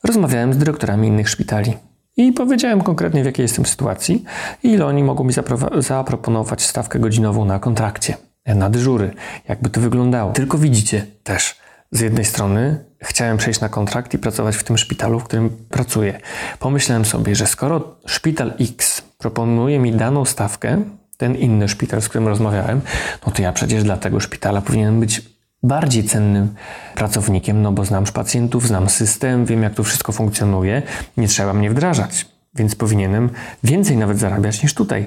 Rozmawiałem 0.03 0.53
z 0.53 0.57
dyrektorami 0.57 1.07
innych 1.07 1.29
szpitali 1.29 1.73
i 2.17 2.31
powiedziałem 2.31 2.81
konkretnie, 2.81 3.23
w 3.23 3.25
jakiej 3.25 3.43
jestem 3.43 3.65
sytuacji 3.65 4.23
i 4.63 4.69
ile 4.71 4.85
oni 4.85 5.03
mogą 5.03 5.23
mi 5.23 5.33
zaproponować 5.77 6.61
stawkę 6.61 6.99
godzinową 6.99 7.45
na 7.45 7.59
kontrakcie, 7.59 8.17
na 8.45 8.69
dyżury, 8.69 9.13
jakby 9.47 9.69
to 9.69 9.81
wyglądało. 9.81 10.31
Tylko 10.31 10.57
widzicie 10.57 11.05
też, 11.23 11.55
z 11.91 11.99
jednej 11.99 12.25
strony 12.25 12.85
chciałem 13.01 13.37
przejść 13.37 13.59
na 13.59 13.69
kontrakt 13.69 14.13
i 14.13 14.17
pracować 14.17 14.55
w 14.55 14.63
tym 14.63 14.77
szpitalu, 14.77 15.19
w 15.19 15.23
którym 15.23 15.49
pracuję. 15.69 16.19
Pomyślałem 16.59 17.05
sobie, 17.05 17.35
że 17.35 17.47
skoro 17.47 17.95
szpital 18.05 18.53
X 18.59 19.01
proponuje 19.17 19.79
mi 19.79 19.91
daną 19.91 20.25
stawkę, 20.25 20.81
ten 21.17 21.35
inny 21.35 21.69
szpital, 21.69 22.01
z 22.01 22.09
którym 22.09 22.27
rozmawiałem, 22.27 22.81
no 23.25 23.31
to 23.31 23.41
ja 23.41 23.51
przecież 23.51 23.83
dla 23.83 23.97
tego 23.97 24.19
szpitala 24.19 24.61
powinienem 24.61 24.99
być 24.99 25.32
bardziej 25.63 26.03
cennym 26.03 26.55
pracownikiem, 26.95 27.61
no 27.61 27.71
bo 27.71 27.85
znam 27.85 28.05
pacjentów, 28.13 28.67
znam 28.67 28.89
system, 28.89 29.45
wiem 29.45 29.63
jak 29.63 29.73
to 29.73 29.83
wszystko 29.83 30.11
funkcjonuje, 30.11 30.81
nie 31.17 31.27
trzeba 31.27 31.53
mnie 31.53 31.69
wdrażać, 31.69 32.25
więc 32.55 32.75
powinienem 32.75 33.29
więcej 33.63 33.97
nawet 33.97 34.19
zarabiać 34.19 34.63
niż 34.63 34.73
tutaj. 34.73 35.05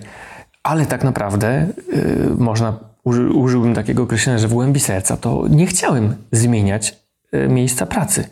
Ale 0.63 0.87
tak 0.87 1.05
naprawdę 1.05 1.67
yy, 1.93 2.35
można, 2.39 2.79
uży, 3.05 3.31
użyłbym 3.31 3.75
takiego 3.75 4.03
określenia, 4.03 4.39
że 4.39 4.49
w 4.49 4.53
głębi 4.53 4.81
serca 4.81 5.17
to 5.17 5.45
nie 5.49 5.67
chciałem 5.67 6.17
zmieniać 6.33 6.97
yy, 7.33 7.49
miejsca 7.49 7.87
pracy. 7.87 8.29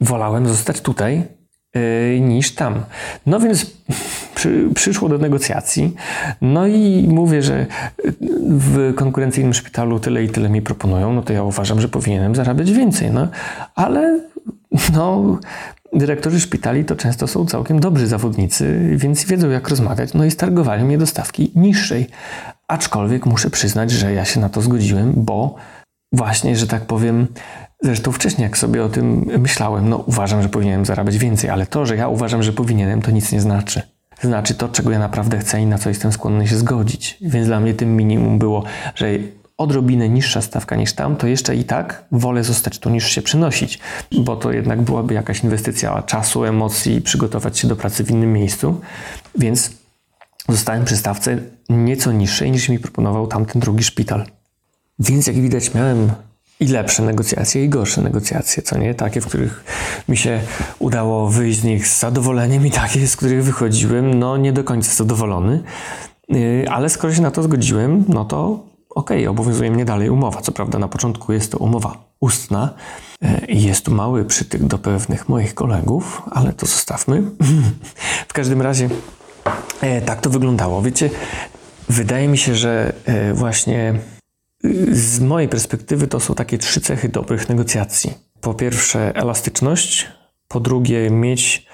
Wolałem 0.00 0.48
zostać 0.48 0.80
tutaj 0.80 1.28
niż 2.20 2.54
tam. 2.54 2.84
No 3.26 3.40
więc 3.40 3.66
przy, 4.34 4.68
przyszło 4.74 5.08
do 5.08 5.18
negocjacji. 5.18 5.94
No 6.40 6.66
i 6.66 7.08
mówię, 7.10 7.42
że 7.42 7.66
w 8.48 8.94
konkurencyjnym 8.94 9.54
szpitalu 9.54 10.00
tyle 10.00 10.24
i 10.24 10.28
tyle 10.28 10.48
mi 10.48 10.62
proponują, 10.62 11.12
no 11.12 11.22
to 11.22 11.32
ja 11.32 11.42
uważam, 11.42 11.80
że 11.80 11.88
powinienem 11.88 12.34
zarabiać 12.34 12.72
więcej. 12.72 13.10
No, 13.10 13.28
ale 13.74 14.20
no, 14.92 15.38
dyrektorzy 15.92 16.40
szpitali 16.40 16.84
to 16.84 16.96
często 16.96 17.26
są 17.26 17.46
całkiem 17.46 17.80
dobrzy 17.80 18.06
zawodnicy, 18.06 18.90
więc 18.96 19.24
wiedzą 19.24 19.50
jak 19.50 19.68
rozmawiać. 19.68 20.14
No 20.14 20.24
i 20.24 20.30
stargowali 20.30 20.84
mnie 20.84 20.98
do 20.98 21.06
stawki 21.06 21.52
niższej. 21.54 22.06
Aczkolwiek 22.68 23.26
muszę 23.26 23.50
przyznać, 23.50 23.90
że 23.90 24.12
ja 24.12 24.24
się 24.24 24.40
na 24.40 24.48
to 24.48 24.62
zgodziłem, 24.62 25.12
bo 25.16 25.54
właśnie, 26.12 26.56
że 26.56 26.66
tak 26.66 26.86
powiem, 26.86 27.26
Zresztą 27.84 28.12
wcześniej, 28.12 28.42
jak 28.42 28.58
sobie 28.58 28.84
o 28.84 28.88
tym 28.88 29.30
myślałem, 29.38 29.88
no 29.88 29.96
uważam, 29.96 30.42
że 30.42 30.48
powinienem 30.48 30.84
zarabiać 30.84 31.18
więcej, 31.18 31.50
ale 31.50 31.66
to, 31.66 31.86
że 31.86 31.96
ja 31.96 32.08
uważam, 32.08 32.42
że 32.42 32.52
powinienem, 32.52 33.02
to 33.02 33.10
nic 33.10 33.32
nie 33.32 33.40
znaczy 33.40 33.82
znaczy 34.22 34.54
to, 34.54 34.68
czego 34.68 34.90
ja 34.90 34.98
naprawdę 34.98 35.38
chcę 35.38 35.60
i 35.60 35.66
na 35.66 35.78
co 35.78 35.88
jestem 35.88 36.12
skłonny 36.12 36.48
się 36.48 36.56
zgodzić. 36.56 37.18
Więc 37.20 37.46
dla 37.46 37.60
mnie 37.60 37.74
tym 37.74 37.96
minimum 37.96 38.38
było, 38.38 38.64
że 38.94 39.08
odrobinę 39.58 40.08
niższa 40.08 40.42
stawka 40.42 40.76
niż 40.76 40.92
tam, 40.92 41.16
to 41.16 41.26
jeszcze 41.26 41.56
i 41.56 41.64
tak 41.64 42.04
wolę 42.12 42.44
zostać 42.44 42.78
tu 42.78 42.90
niż 42.90 43.10
się 43.10 43.22
przynosić, 43.22 43.78
bo 44.12 44.36
to 44.36 44.52
jednak 44.52 44.82
byłaby 44.82 45.14
jakaś 45.14 45.44
inwestycja 45.44 46.02
czasu, 46.02 46.44
emocji, 46.44 47.00
przygotować 47.00 47.58
się 47.58 47.68
do 47.68 47.76
pracy 47.76 48.04
w 48.04 48.10
innym 48.10 48.32
miejscu. 48.32 48.80
Więc 49.38 49.70
zostałem 50.48 50.84
przy 50.84 50.96
stawce 50.96 51.38
nieco 51.68 52.12
niższej 52.12 52.50
niż 52.50 52.68
mi 52.68 52.78
proponował 52.78 53.26
tamten 53.26 53.60
drugi 53.60 53.84
szpital. 53.84 54.26
Więc 55.02 55.26
jak 55.26 55.36
widać, 55.36 55.74
miałem 55.74 56.12
i 56.60 56.66
lepsze 56.66 57.02
negocjacje, 57.02 57.64
i 57.64 57.68
gorsze 57.68 58.02
negocjacje, 58.02 58.62
co 58.62 58.78
nie? 58.78 58.94
Takie, 58.94 59.20
w 59.20 59.26
których 59.26 59.64
mi 60.08 60.16
się 60.16 60.40
udało 60.78 61.28
wyjść 61.28 61.60
z 61.60 61.64
nich 61.64 61.88
z 61.88 62.00
zadowoleniem, 62.00 62.66
i 62.66 62.70
takie, 62.70 63.08
z 63.08 63.16
których 63.16 63.44
wychodziłem, 63.44 64.18
no 64.18 64.36
nie 64.36 64.52
do 64.52 64.64
końca 64.64 64.92
zadowolony. 64.92 65.62
Y, 66.34 66.66
ale 66.70 66.88
skoro 66.88 67.14
się 67.14 67.22
na 67.22 67.30
to 67.30 67.42
zgodziłem, 67.42 68.04
no 68.08 68.24
to 68.24 68.64
okej, 68.90 69.18
okay, 69.18 69.30
obowiązuje 69.30 69.70
mnie 69.70 69.84
dalej 69.84 70.10
umowa. 70.10 70.40
Co 70.40 70.52
prawda 70.52 70.78
na 70.78 70.88
początku 70.88 71.32
jest 71.32 71.52
to 71.52 71.58
umowa 71.58 71.96
ustna 72.20 72.74
y, 73.24 73.46
i 73.46 73.62
jest 73.62 73.84
tu 73.84 73.94
mały 73.94 74.24
przytyk 74.24 74.64
do 74.64 74.78
pewnych 74.78 75.28
moich 75.28 75.54
kolegów, 75.54 76.22
ale 76.30 76.52
to 76.52 76.66
zostawmy. 76.66 77.22
w 78.28 78.32
każdym 78.32 78.62
razie 78.62 78.88
y, 79.82 80.02
tak 80.06 80.20
to 80.20 80.30
wyglądało. 80.30 80.82
Wiecie, 80.82 81.10
wydaje 81.88 82.28
mi 82.28 82.38
się, 82.38 82.54
że 82.54 82.92
właśnie 83.34 83.94
z 84.92 85.20
mojej 85.20 85.48
perspektywy 85.48 86.06
to 86.06 86.20
są 86.20 86.34
takie 86.34 86.58
trzy 86.58 86.80
cechy 86.80 87.08
dobrych 87.08 87.48
negocjacji. 87.48 88.14
Po 88.40 88.54
pierwsze, 88.54 89.16
elastyczność, 89.16 90.08
po 90.48 90.60
drugie, 90.60 91.10
mieć 91.10 91.66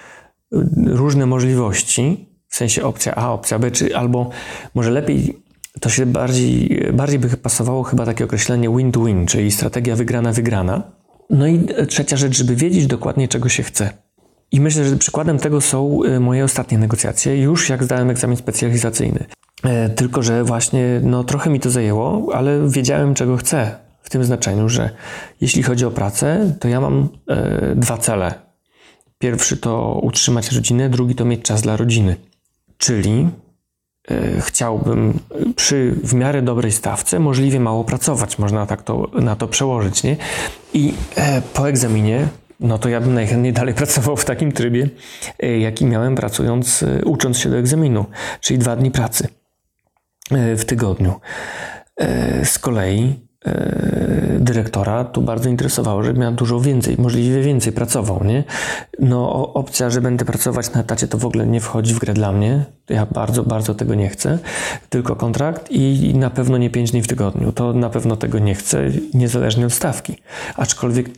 różne 0.86 1.26
możliwości, 1.26 2.28
w 2.48 2.56
sensie 2.56 2.82
opcja 2.82 3.14
A, 3.14 3.32
opcja 3.32 3.58
B, 3.58 3.70
czy 3.70 3.96
albo 3.96 4.30
może 4.74 4.90
lepiej 4.90 5.42
to 5.80 5.88
się 5.88 6.06
bardziej, 6.06 6.82
bardziej 6.92 7.18
by 7.18 7.28
pasowało 7.28 7.82
chyba 7.82 8.06
takie 8.06 8.24
określenie 8.24 8.76
win-to-win, 8.76 9.26
czyli 9.26 9.50
strategia 9.50 9.96
wygrana-wygrana. 9.96 10.82
No 11.30 11.46
i 11.46 11.66
trzecia 11.88 12.16
rzecz, 12.16 12.36
żeby 12.36 12.56
wiedzieć 12.56 12.86
dokładnie, 12.86 13.28
czego 13.28 13.48
się 13.48 13.62
chce. 13.62 13.90
I 14.52 14.60
myślę, 14.60 14.84
że 14.84 14.96
przykładem 14.96 15.38
tego 15.38 15.60
są 15.60 16.04
y, 16.04 16.20
moje 16.20 16.44
ostatnie 16.44 16.78
negocjacje, 16.78 17.40
już 17.40 17.68
jak 17.68 17.84
zdałem 17.84 18.10
egzamin 18.10 18.36
specjalizacyjny. 18.36 19.24
E, 19.64 19.88
tylko, 19.88 20.22
że 20.22 20.44
właśnie 20.44 21.00
no, 21.02 21.24
trochę 21.24 21.50
mi 21.50 21.60
to 21.60 21.70
zajęło, 21.70 22.34
ale 22.34 22.68
wiedziałem, 22.68 23.14
czego 23.14 23.36
chcę. 23.36 23.76
W 24.02 24.10
tym 24.10 24.24
znaczeniu, 24.24 24.68
że 24.68 24.90
jeśli 25.40 25.62
chodzi 25.62 25.84
o 25.84 25.90
pracę, 25.90 26.54
to 26.60 26.68
ja 26.68 26.80
mam 26.80 27.08
e, 27.28 27.74
dwa 27.74 27.98
cele. 27.98 28.34
Pierwszy 29.18 29.56
to 29.56 30.00
utrzymać 30.02 30.52
rodzinę, 30.52 30.88
drugi 30.88 31.14
to 31.14 31.24
mieć 31.24 31.42
czas 31.42 31.62
dla 31.62 31.76
rodziny. 31.76 32.16
Czyli 32.78 33.28
e, 34.10 34.40
chciałbym 34.40 35.18
przy 35.56 35.94
w 36.04 36.14
miarę 36.14 36.42
dobrej 36.42 36.72
stawce 36.72 37.18
możliwie 37.18 37.60
mało 37.60 37.84
pracować, 37.84 38.38
można 38.38 38.66
tak 38.66 38.82
to, 38.82 39.10
na 39.12 39.36
to 39.36 39.48
przełożyć, 39.48 40.02
nie? 40.02 40.16
I 40.74 40.94
e, 41.16 41.42
po 41.54 41.68
egzaminie 41.68 42.28
no 42.60 42.78
to 42.78 42.88
ja 42.88 43.00
bym 43.00 43.14
najchętniej 43.14 43.52
dalej 43.52 43.74
pracował 43.74 44.16
w 44.16 44.24
takim 44.24 44.52
trybie, 44.52 44.88
e, 45.42 45.58
jaki 45.58 45.86
miałem 45.86 46.14
pracując, 46.14 46.82
e, 46.82 47.04
ucząc 47.04 47.38
się 47.38 47.50
do 47.50 47.56
egzaminu, 47.56 48.06
czyli 48.40 48.58
dwa 48.58 48.76
dni 48.76 48.90
pracy. 48.90 49.28
E, 50.30 50.56
w 50.56 50.64
tygodniu. 50.64 51.14
E, 51.96 52.44
z 52.44 52.58
kolei 52.58 53.14
e, 53.44 54.36
dyrektora 54.40 55.04
tu 55.04 55.22
bardzo 55.22 55.48
interesowało, 55.48 56.02
że 56.02 56.14
miał 56.14 56.32
dużo 56.32 56.60
więcej, 56.60 56.96
możliwie 56.98 57.42
więcej 57.42 57.72
pracował, 57.72 58.24
nie? 58.24 58.44
No 58.98 59.52
opcja, 59.54 59.90
że 59.90 60.00
będę 60.00 60.24
pracować 60.24 60.72
na 60.72 60.80
etacie 60.80 61.08
to 61.08 61.18
w 61.18 61.26
ogóle 61.26 61.46
nie 61.46 61.60
wchodzi 61.60 61.94
w 61.94 61.98
grę 61.98 62.14
dla 62.14 62.32
mnie. 62.32 62.64
Ja 62.88 63.06
bardzo, 63.06 63.42
bardzo 63.42 63.74
tego 63.74 63.94
nie 63.94 64.08
chcę. 64.08 64.38
Tylko 64.88 65.16
kontrakt 65.16 65.70
i 65.70 66.14
na 66.14 66.30
pewno 66.30 66.58
nie 66.58 66.70
5 66.70 66.90
dni 66.90 67.02
w 67.02 67.08
tygodniu. 67.08 67.52
To 67.52 67.72
na 67.72 67.90
pewno 67.90 68.16
tego 68.16 68.38
nie 68.38 68.54
chcę, 68.54 68.84
niezależnie 69.14 69.66
od 69.66 69.72
stawki. 69.72 70.16
Aczkolwiek 70.56 71.08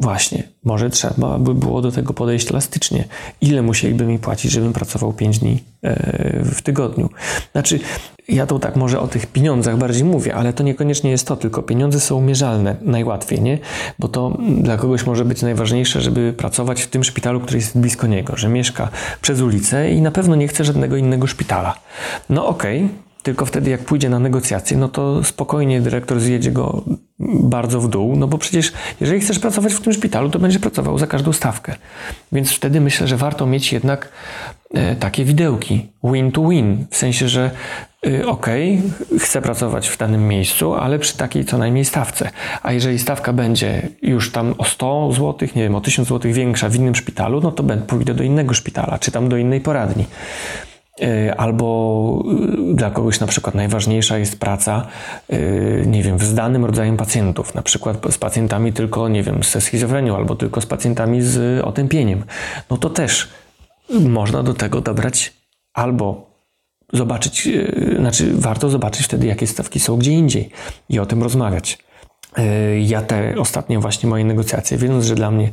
Właśnie, 0.00 0.42
może 0.64 0.90
trzeba 0.90 1.38
by 1.38 1.54
było 1.54 1.82
do 1.82 1.92
tego 1.92 2.12
podejść 2.12 2.50
elastycznie. 2.50 3.04
Ile 3.40 3.62
musieliby 3.62 4.04
mi 4.04 4.18
płacić, 4.18 4.52
żebym 4.52 4.72
pracował 4.72 5.12
5 5.12 5.38
dni 5.38 5.62
e, 5.82 6.44
w 6.44 6.62
tygodniu? 6.62 7.08
Znaczy, 7.52 7.80
ja 8.28 8.46
to 8.46 8.58
tak 8.58 8.76
może 8.76 9.00
o 9.00 9.08
tych 9.08 9.26
pieniądzach 9.26 9.78
bardziej 9.78 10.04
mówię, 10.04 10.34
ale 10.34 10.52
to 10.52 10.62
niekoniecznie 10.62 11.10
jest 11.10 11.26
to, 11.26 11.36
tylko 11.36 11.62
pieniądze 11.62 12.00
są 12.00 12.20
mierzalne 12.20 12.76
najłatwiej, 12.82 13.40
nie? 13.40 13.58
Bo 13.98 14.08
to 14.08 14.38
dla 14.58 14.76
kogoś 14.76 15.06
może 15.06 15.24
być 15.24 15.42
najważniejsze, 15.42 16.00
żeby 16.00 16.32
pracować 16.32 16.82
w 16.82 16.88
tym 16.88 17.04
szpitalu, 17.04 17.40
który 17.40 17.58
jest 17.58 17.78
blisko 17.78 18.06
niego, 18.06 18.36
że 18.36 18.48
mieszka 18.48 18.88
przez 19.20 19.40
ulicę 19.40 19.90
i 19.90 20.02
na 20.02 20.10
pewno 20.10 20.36
nie 20.36 20.48
chce 20.48 20.64
żadnego 20.64 20.96
innego 20.96 21.26
szpitala. 21.26 21.74
No 22.28 22.46
okej, 22.46 22.84
okay 22.84 23.09
tylko 23.22 23.46
wtedy, 23.46 23.70
jak 23.70 23.80
pójdzie 23.80 24.08
na 24.08 24.18
negocjacje, 24.18 24.76
no 24.76 24.88
to 24.88 25.24
spokojnie 25.24 25.80
dyrektor 25.80 26.20
zjedzie 26.20 26.50
go 26.50 26.84
bardzo 27.42 27.80
w 27.80 27.88
dół, 27.88 28.16
no 28.16 28.28
bo 28.28 28.38
przecież 28.38 28.72
jeżeli 29.00 29.20
chcesz 29.20 29.38
pracować 29.38 29.74
w 29.74 29.80
tym 29.80 29.92
szpitalu, 29.92 30.30
to 30.30 30.38
będziesz 30.38 30.60
pracował 30.60 30.98
za 30.98 31.06
każdą 31.06 31.32
stawkę. 31.32 31.74
Więc 32.32 32.52
wtedy 32.52 32.80
myślę, 32.80 33.06
że 33.06 33.16
warto 33.16 33.46
mieć 33.46 33.72
jednak 33.72 34.08
e, 34.74 34.96
takie 34.96 35.24
widełki 35.24 35.88
win 36.04 36.32
to 36.32 36.48
win, 36.48 36.86
w 36.90 36.96
sensie, 36.96 37.28
że 37.28 37.50
y, 38.06 38.26
okay, 38.26 38.82
chcę 39.18 39.42
pracować 39.42 39.88
w 39.88 39.98
danym 39.98 40.28
miejscu, 40.28 40.74
ale 40.74 40.98
przy 40.98 41.16
takiej 41.16 41.44
co 41.44 41.58
najmniej 41.58 41.84
stawce. 41.84 42.30
A 42.62 42.72
jeżeli 42.72 42.98
stawka 42.98 43.32
będzie 43.32 43.88
już 44.02 44.32
tam 44.32 44.54
o 44.58 44.64
100 44.64 45.12
zł, 45.12 45.48
nie 45.56 45.62
wiem, 45.62 45.74
o 45.74 45.80
1000 45.80 46.08
zł 46.08 46.32
większa 46.32 46.68
w 46.68 46.74
innym 46.74 46.94
szpitalu, 46.94 47.40
no 47.40 47.52
to 47.52 47.64
pójdę 47.86 48.14
do 48.14 48.24
innego 48.24 48.54
szpitala, 48.54 48.98
czy 48.98 49.10
tam 49.10 49.28
do 49.28 49.36
innej 49.36 49.60
poradni. 49.60 50.06
E, 51.02 51.34
albo 51.36 52.24
e, 52.70 52.74
dla 52.74 52.90
kogoś 52.90 53.20
na 53.20 53.26
przykład 53.26 53.54
najważniejsza 53.54 54.18
jest 54.18 54.40
praca, 54.40 54.86
e, 55.28 55.38
nie 55.86 56.02
wiem, 56.02 56.18
z 56.18 56.34
danym 56.34 56.64
rodzajem 56.64 56.96
pacjentów, 56.96 57.54
na 57.54 57.62
przykład 57.62 57.96
z 58.10 58.18
pacjentami 58.18 58.72
tylko, 58.72 59.08
nie 59.08 59.22
wiem, 59.22 59.42
ze 59.42 59.60
schizofrenią, 59.60 60.16
albo 60.16 60.36
tylko 60.36 60.60
z 60.60 60.66
pacjentami 60.66 61.22
z 61.22 61.64
otępieniem, 61.64 62.24
no 62.70 62.76
to 62.76 62.90
też 62.90 63.28
można 64.00 64.42
do 64.42 64.54
tego 64.54 64.80
dobrać 64.80 65.32
albo 65.74 66.30
zobaczyć, 66.92 67.48
znaczy 67.98 68.32
warto 68.34 68.70
zobaczyć 68.70 69.06
wtedy, 69.06 69.26
jakie 69.26 69.46
stawki 69.46 69.80
są 69.80 69.96
gdzie 69.96 70.12
indziej 70.12 70.50
i 70.88 70.98
o 70.98 71.06
tym 71.06 71.22
rozmawiać. 71.22 71.78
Ja 72.80 73.02
te 73.02 73.34
ostatnie 73.38 73.78
właśnie 73.78 74.08
moje 74.08 74.24
negocjacje, 74.24 74.78
wiedząc, 74.78 75.04
że 75.04 75.14
dla 75.14 75.30
mnie 75.30 75.50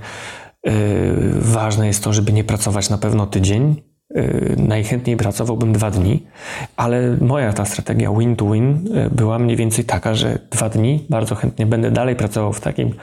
ważne 1.33 1.87
jest 1.87 2.03
to, 2.03 2.13
żeby 2.13 2.33
nie 2.33 2.43
pracować 2.43 2.89
na 2.89 2.97
pewno 2.97 3.25
tydzień, 3.25 3.75
Y, 3.75 3.96
najchętniej 4.57 5.17
pracowałbym 5.17 5.73
dwa 5.73 5.91
dni, 5.91 6.23
ale 6.77 7.17
moja 7.21 7.53
ta 7.53 7.65
strategia 7.65 8.11
win-to-win 8.11 8.87
y, 8.97 9.09
była 9.09 9.39
mniej 9.39 9.57
więcej 9.57 9.85
taka, 9.85 10.15
że 10.15 10.39
dwa 10.51 10.69
dni 10.69 11.05
bardzo 11.09 11.35
chętnie 11.35 11.65
będę 11.65 11.91
dalej 11.91 12.15
pracował 12.15 12.53
w 12.53 12.61
takim 12.61 12.93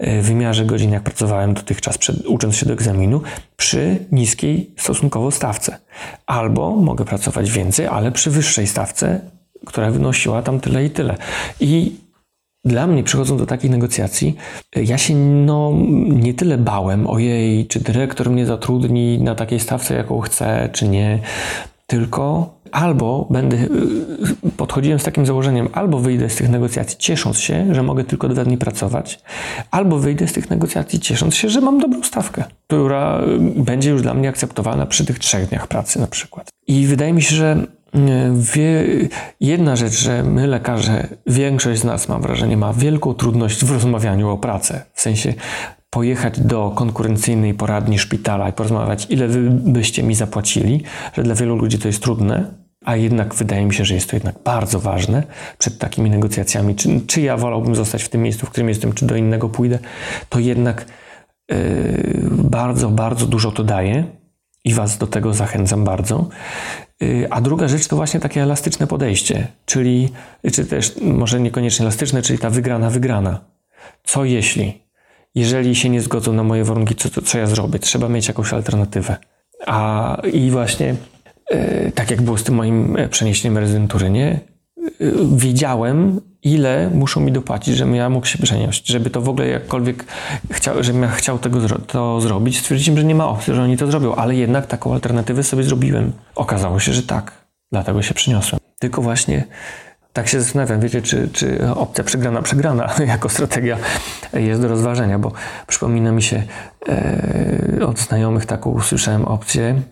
y, 0.00 0.22
wymiarze 0.22 0.64
godzin, 0.64 0.92
jak 0.92 1.02
pracowałem 1.02 1.54
dotychczas, 1.54 1.98
przed, 1.98 2.26
ucząc 2.26 2.56
się 2.56 2.66
do 2.66 2.72
egzaminu, 2.72 3.20
przy 3.56 3.96
niskiej 4.12 4.70
stosunkowo 4.76 5.30
stawce. 5.30 5.78
Albo 6.26 6.70
mogę 6.70 7.04
pracować 7.04 7.50
więcej, 7.50 7.86
ale 7.86 8.12
przy 8.12 8.30
wyższej 8.30 8.66
stawce, 8.66 9.20
która 9.66 9.90
wynosiła 9.90 10.42
tam 10.42 10.60
tyle 10.60 10.84
i 10.84 10.90
tyle. 10.90 11.16
I 11.60 12.05
dla 12.66 12.86
mnie, 12.86 13.02
przychodząc 13.02 13.40
do 13.40 13.46
takiej 13.46 13.70
negocjacji, 13.70 14.36
ja 14.76 14.98
się 14.98 15.14
no, 15.16 15.72
nie 16.08 16.34
tyle 16.34 16.58
bałem, 16.58 17.06
ojej, 17.06 17.66
czy 17.66 17.80
dyrektor 17.80 18.30
mnie 18.30 18.46
zatrudni 18.46 19.18
na 19.20 19.34
takiej 19.34 19.60
stawce, 19.60 19.94
jaką 19.94 20.20
chcę, 20.20 20.68
czy 20.72 20.88
nie, 20.88 21.18
tylko 21.86 22.56
albo 22.72 23.26
będę, 23.30 23.56
y, 23.56 23.68
podchodziłem 24.56 24.98
z 24.98 25.04
takim 25.04 25.26
założeniem, 25.26 25.68
albo 25.72 25.98
wyjdę 25.98 26.30
z 26.30 26.36
tych 26.36 26.48
negocjacji 26.48 26.98
ciesząc 26.98 27.38
się, 27.38 27.74
że 27.74 27.82
mogę 27.82 28.04
tylko 28.04 28.28
dwa 28.28 28.44
dni 28.44 28.58
pracować, 28.58 29.20
albo 29.70 29.98
wyjdę 29.98 30.28
z 30.28 30.32
tych 30.32 30.50
negocjacji 30.50 31.00
ciesząc 31.00 31.34
się, 31.34 31.48
że 31.48 31.60
mam 31.60 31.78
dobrą 31.78 32.02
stawkę, 32.02 32.44
która 32.66 33.20
y, 33.58 33.62
będzie 33.62 33.90
już 33.90 34.02
dla 34.02 34.14
mnie 34.14 34.28
akceptowana 34.28 34.86
przy 34.86 35.06
tych 35.06 35.18
trzech 35.18 35.48
dniach 35.48 35.66
pracy 35.66 36.00
na 36.00 36.06
przykład. 36.06 36.48
I 36.66 36.86
wydaje 36.86 37.12
mi 37.12 37.22
się, 37.22 37.36
że 37.36 37.66
Wie, 38.54 38.84
jedna 39.40 39.76
rzecz, 39.76 39.92
że 39.92 40.22
my 40.22 40.46
lekarze, 40.46 41.08
większość 41.26 41.80
z 41.80 41.84
nas 41.84 42.08
mam 42.08 42.22
wrażenie, 42.22 42.56
ma 42.56 42.72
wielką 42.72 43.14
trudność 43.14 43.64
w 43.64 43.70
rozmawianiu 43.70 44.30
o 44.30 44.38
pracę. 44.38 44.84
W 44.94 45.00
sensie 45.00 45.34
pojechać 45.90 46.40
do 46.40 46.70
konkurencyjnej 46.70 47.54
poradni 47.54 47.98
szpitala 47.98 48.48
i 48.48 48.52
porozmawiać, 48.52 49.06
ile 49.10 49.28
wy 49.28 49.50
byście 49.50 50.02
mi 50.02 50.14
zapłacili, 50.14 50.82
że 51.12 51.22
dla 51.22 51.34
wielu 51.34 51.56
ludzi 51.56 51.78
to 51.78 51.88
jest 51.88 52.02
trudne, 52.02 52.54
a 52.84 52.96
jednak 52.96 53.34
wydaje 53.34 53.66
mi 53.66 53.74
się, 53.74 53.84
że 53.84 53.94
jest 53.94 54.10
to 54.10 54.16
jednak 54.16 54.34
bardzo 54.44 54.80
ważne 54.80 55.22
przed 55.58 55.78
takimi 55.78 56.10
negocjacjami, 56.10 56.74
czy, 56.74 57.00
czy 57.06 57.20
ja 57.20 57.36
wolałbym 57.36 57.74
zostać 57.74 58.02
w 58.02 58.08
tym 58.08 58.22
miejscu, 58.22 58.46
w 58.46 58.50
którym 58.50 58.68
jestem, 58.68 58.92
czy 58.92 59.06
do 59.06 59.16
innego 59.16 59.48
pójdę, 59.48 59.78
to 60.28 60.38
jednak 60.38 60.86
yy, 61.50 61.56
bardzo, 62.30 62.88
bardzo 62.88 63.26
dużo 63.26 63.52
to 63.52 63.64
daje 63.64 64.04
i 64.64 64.74
Was 64.74 64.98
do 64.98 65.06
tego 65.06 65.34
zachęcam 65.34 65.84
bardzo. 65.84 66.28
Y, 67.02 67.26
a 67.30 67.40
druga 67.40 67.68
rzecz 67.68 67.88
to 67.88 67.96
właśnie 67.96 68.20
takie 68.20 68.42
elastyczne 68.42 68.86
podejście, 68.86 69.48
czyli, 69.66 70.08
czy 70.52 70.66
też 70.66 70.94
może 71.00 71.40
niekoniecznie 71.40 71.82
elastyczne, 71.82 72.22
czyli 72.22 72.38
ta 72.38 72.50
wygrana, 72.50 72.90
wygrana. 72.90 73.40
Co 74.04 74.24
jeśli? 74.24 74.82
Jeżeli 75.34 75.74
się 75.74 75.88
nie 75.88 76.00
zgodzą 76.00 76.32
na 76.32 76.42
moje 76.42 76.64
warunki, 76.64 76.94
co, 76.94 77.10
to, 77.10 77.22
co 77.22 77.38
ja 77.38 77.46
zrobię? 77.46 77.78
Trzeba 77.78 78.08
mieć 78.08 78.28
jakąś 78.28 78.52
alternatywę. 78.52 79.16
A 79.66 80.20
i 80.32 80.50
właśnie, 80.50 80.94
yy, 81.50 81.92
tak 81.94 82.10
jak 82.10 82.22
było 82.22 82.38
z 82.38 82.44
tym 82.44 82.54
moim 82.54 82.96
e, 82.96 83.08
przeniesieniem 83.08 83.58
rezydentury, 83.58 84.10
nie? 84.10 84.40
Yy, 84.76 85.14
wiedziałem, 85.36 86.20
ile 86.46 86.90
muszą 86.90 87.20
mi 87.20 87.32
dopłacić, 87.32 87.76
żebym 87.76 87.94
ja 87.94 88.08
mógł 88.08 88.26
się 88.26 88.38
przenieść, 88.38 88.88
żeby 88.88 89.10
to 89.10 89.20
w 89.20 89.28
ogóle 89.28 89.48
jakkolwiek 89.48 90.04
chciał, 90.50 90.82
żebym 90.82 91.02
ja 91.02 91.08
chciał 91.08 91.38
tego 91.38 91.60
to 91.86 92.20
zrobić. 92.20 92.58
Stwierdziłem, 92.58 92.98
że 92.98 93.04
nie 93.04 93.14
ma 93.14 93.28
opcji, 93.28 93.54
że 93.54 93.62
oni 93.62 93.76
to 93.76 93.86
zrobią, 93.86 94.14
ale 94.14 94.34
jednak 94.34 94.66
taką 94.66 94.94
alternatywę 94.94 95.42
sobie 95.42 95.62
zrobiłem. 95.62 96.12
Okazało 96.34 96.80
się, 96.80 96.92
że 96.92 97.02
tak, 97.02 97.32
dlatego 97.72 98.02
się 98.02 98.14
przyniosłem. 98.14 98.60
Tylko 98.78 99.02
właśnie 99.02 99.44
tak 100.12 100.28
się 100.28 100.40
zastanawiam, 100.40 100.80
wiecie, 100.80 101.02
czy, 101.02 101.28
czy 101.32 101.70
opcja 101.74 102.04
przegrana, 102.04 102.42
przegrana 102.42 102.94
jako 103.06 103.28
strategia 103.28 103.76
jest 104.32 104.62
do 104.62 104.68
rozważenia, 104.68 105.18
bo 105.18 105.32
przypomina 105.66 106.12
mi 106.12 106.22
się 106.22 106.42
e, 106.88 107.86
od 107.86 107.98
znajomych 107.98 108.46
taką 108.46 108.70
usłyszałem 108.70 109.24
opcję, 109.24 109.82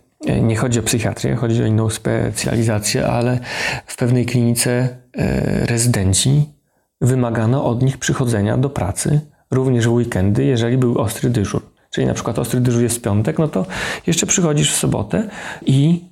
nie 0.43 0.57
chodzi 0.57 0.79
o 0.79 0.83
psychiatrię, 0.83 1.37
chodzi 1.37 1.63
o 1.63 1.67
inną 1.67 1.91
specjalizację, 1.91 3.07
ale 3.07 3.39
w 3.87 3.97
pewnej 3.97 4.27
klinice 4.27 5.05
E, 5.17 5.67
rezydenci 5.67 6.45
wymagano 7.01 7.65
od 7.65 7.83
nich 7.83 7.99
przychodzenia 7.99 8.59
do 8.59 8.71
pracy 8.71 9.21
również 9.51 9.89
w 9.89 9.93
weekendy, 9.93 10.45
jeżeli 10.45 10.79
był 10.79 10.99
ostry 10.99 11.31
dyżur. 11.31 11.63
Czyli 11.91 12.07
na 12.07 12.15
przykład 12.15 12.39
ostry 12.39 12.61
dyżur 12.61 12.83
jest 12.83 12.97
w 12.99 13.01
piątek, 13.01 13.39
no 13.39 13.49
to 13.49 13.67
jeszcze 14.07 14.27
przychodzisz 14.27 14.73
w 14.73 14.77
sobotę 14.77 15.29
i 15.67 16.05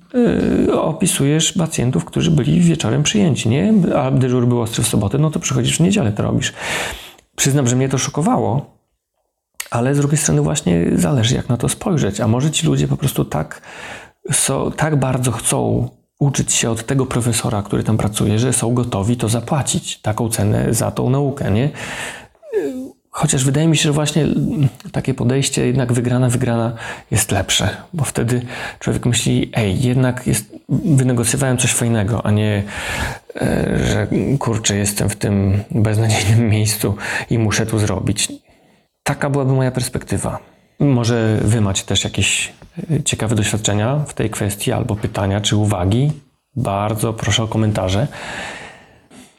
yy, 0.67 0.81
opisujesz 0.81 1.53
pacjentów, 1.53 2.05
którzy 2.05 2.31
byli 2.31 2.61
wieczorem 2.61 3.03
przyjęci, 3.03 3.49
nie? 3.49 3.73
A 3.95 4.11
dyżur 4.11 4.47
był 4.47 4.61
ostry 4.61 4.83
w 4.83 4.87
sobotę, 4.87 5.17
no 5.17 5.31
to 5.31 5.39
przychodzisz 5.39 5.77
w 5.77 5.79
niedzielę, 5.79 6.11
to 6.11 6.23
robisz. 6.23 6.53
Przyznam, 7.35 7.67
że 7.67 7.75
mnie 7.75 7.89
to 7.89 7.97
szokowało, 7.97 8.77
ale 9.71 9.95
z 9.95 9.97
drugiej 9.97 10.17
strony 10.17 10.41
właśnie 10.41 10.85
zależy, 10.95 11.35
jak 11.35 11.49
na 11.49 11.57
to 11.57 11.69
spojrzeć. 11.69 12.21
A 12.21 12.27
może 12.27 12.51
ci 12.51 12.67
ludzie 12.67 12.87
po 12.87 12.97
prostu 12.97 13.25
tak, 13.25 13.61
so, 14.31 14.71
tak 14.71 14.95
bardzo 14.95 15.31
chcą 15.31 15.89
uczyć 16.19 16.53
się 16.53 16.69
od 16.69 16.85
tego 16.85 17.05
profesora, 17.05 17.63
który 17.63 17.83
tam 17.83 17.97
pracuje, 17.97 18.39
że 18.39 18.53
są 18.53 18.73
gotowi 18.73 19.17
to 19.17 19.29
zapłacić, 19.29 20.01
taką 20.01 20.29
cenę 20.29 20.73
za 20.73 20.91
tą 20.91 21.09
naukę, 21.09 21.51
nie? 21.51 21.69
Chociaż 23.09 23.45
wydaje 23.45 23.67
mi 23.67 23.77
się, 23.77 23.83
że 23.83 23.91
właśnie 23.91 24.27
takie 24.91 25.13
podejście, 25.13 25.65
jednak 25.65 25.93
wygrana, 25.93 26.29
wygrana 26.29 26.75
jest 27.11 27.31
lepsze, 27.31 27.69
bo 27.93 28.03
wtedy 28.03 28.41
człowiek 28.79 29.05
myśli, 29.05 29.51
ej, 29.53 29.81
jednak 29.81 30.27
jest, 30.27 30.45
wynegocjowałem 30.69 31.57
coś 31.57 31.73
fajnego, 31.73 32.25
a 32.25 32.31
nie, 32.31 32.63
e, 33.35 33.79
że 33.85 34.07
kurczę, 34.39 34.77
jestem 34.77 35.09
w 35.09 35.15
tym 35.15 35.63
beznadziejnym 35.71 36.49
miejscu 36.49 36.95
i 37.29 37.39
muszę 37.39 37.65
tu 37.65 37.79
zrobić. 37.79 38.31
Taka 39.03 39.29
byłaby 39.29 39.53
moja 39.53 39.71
perspektywa. 39.71 40.52
Może 40.83 41.39
wy 41.41 41.61
macie 41.61 41.83
też 41.83 42.03
jakieś 42.03 42.53
e, 42.91 43.03
ciekawe 43.03 43.35
doświadczenia 43.35 43.99
w 44.07 44.13
tej 44.13 44.29
kwestii, 44.29 44.71
albo 44.71 44.95
pytania 44.95 45.41
czy 45.41 45.55
uwagi. 45.55 46.11
Bardzo 46.55 47.13
proszę 47.13 47.43
o 47.43 47.47
komentarze. 47.47 48.07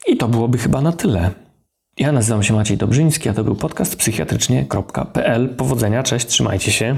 I 0.07 0.17
to 0.17 0.29
byłoby 0.29 0.59
chyba 0.59 0.81
na 0.81 0.93
tyle. 0.93 1.31
Ja 1.99 2.13
nazywam 2.13 2.43
się 2.43 2.55
Maciej 2.55 2.77
Dobrzyński, 2.77 3.29
a 3.29 3.35
to 3.35 3.45
był 3.45 3.55
podcast 3.55 3.97
psychiatrycznie.pl. 3.97 5.49
Powodzenia, 5.49 6.03
cześć, 6.03 6.27
trzymajcie 6.27 6.73
się. 6.73 6.97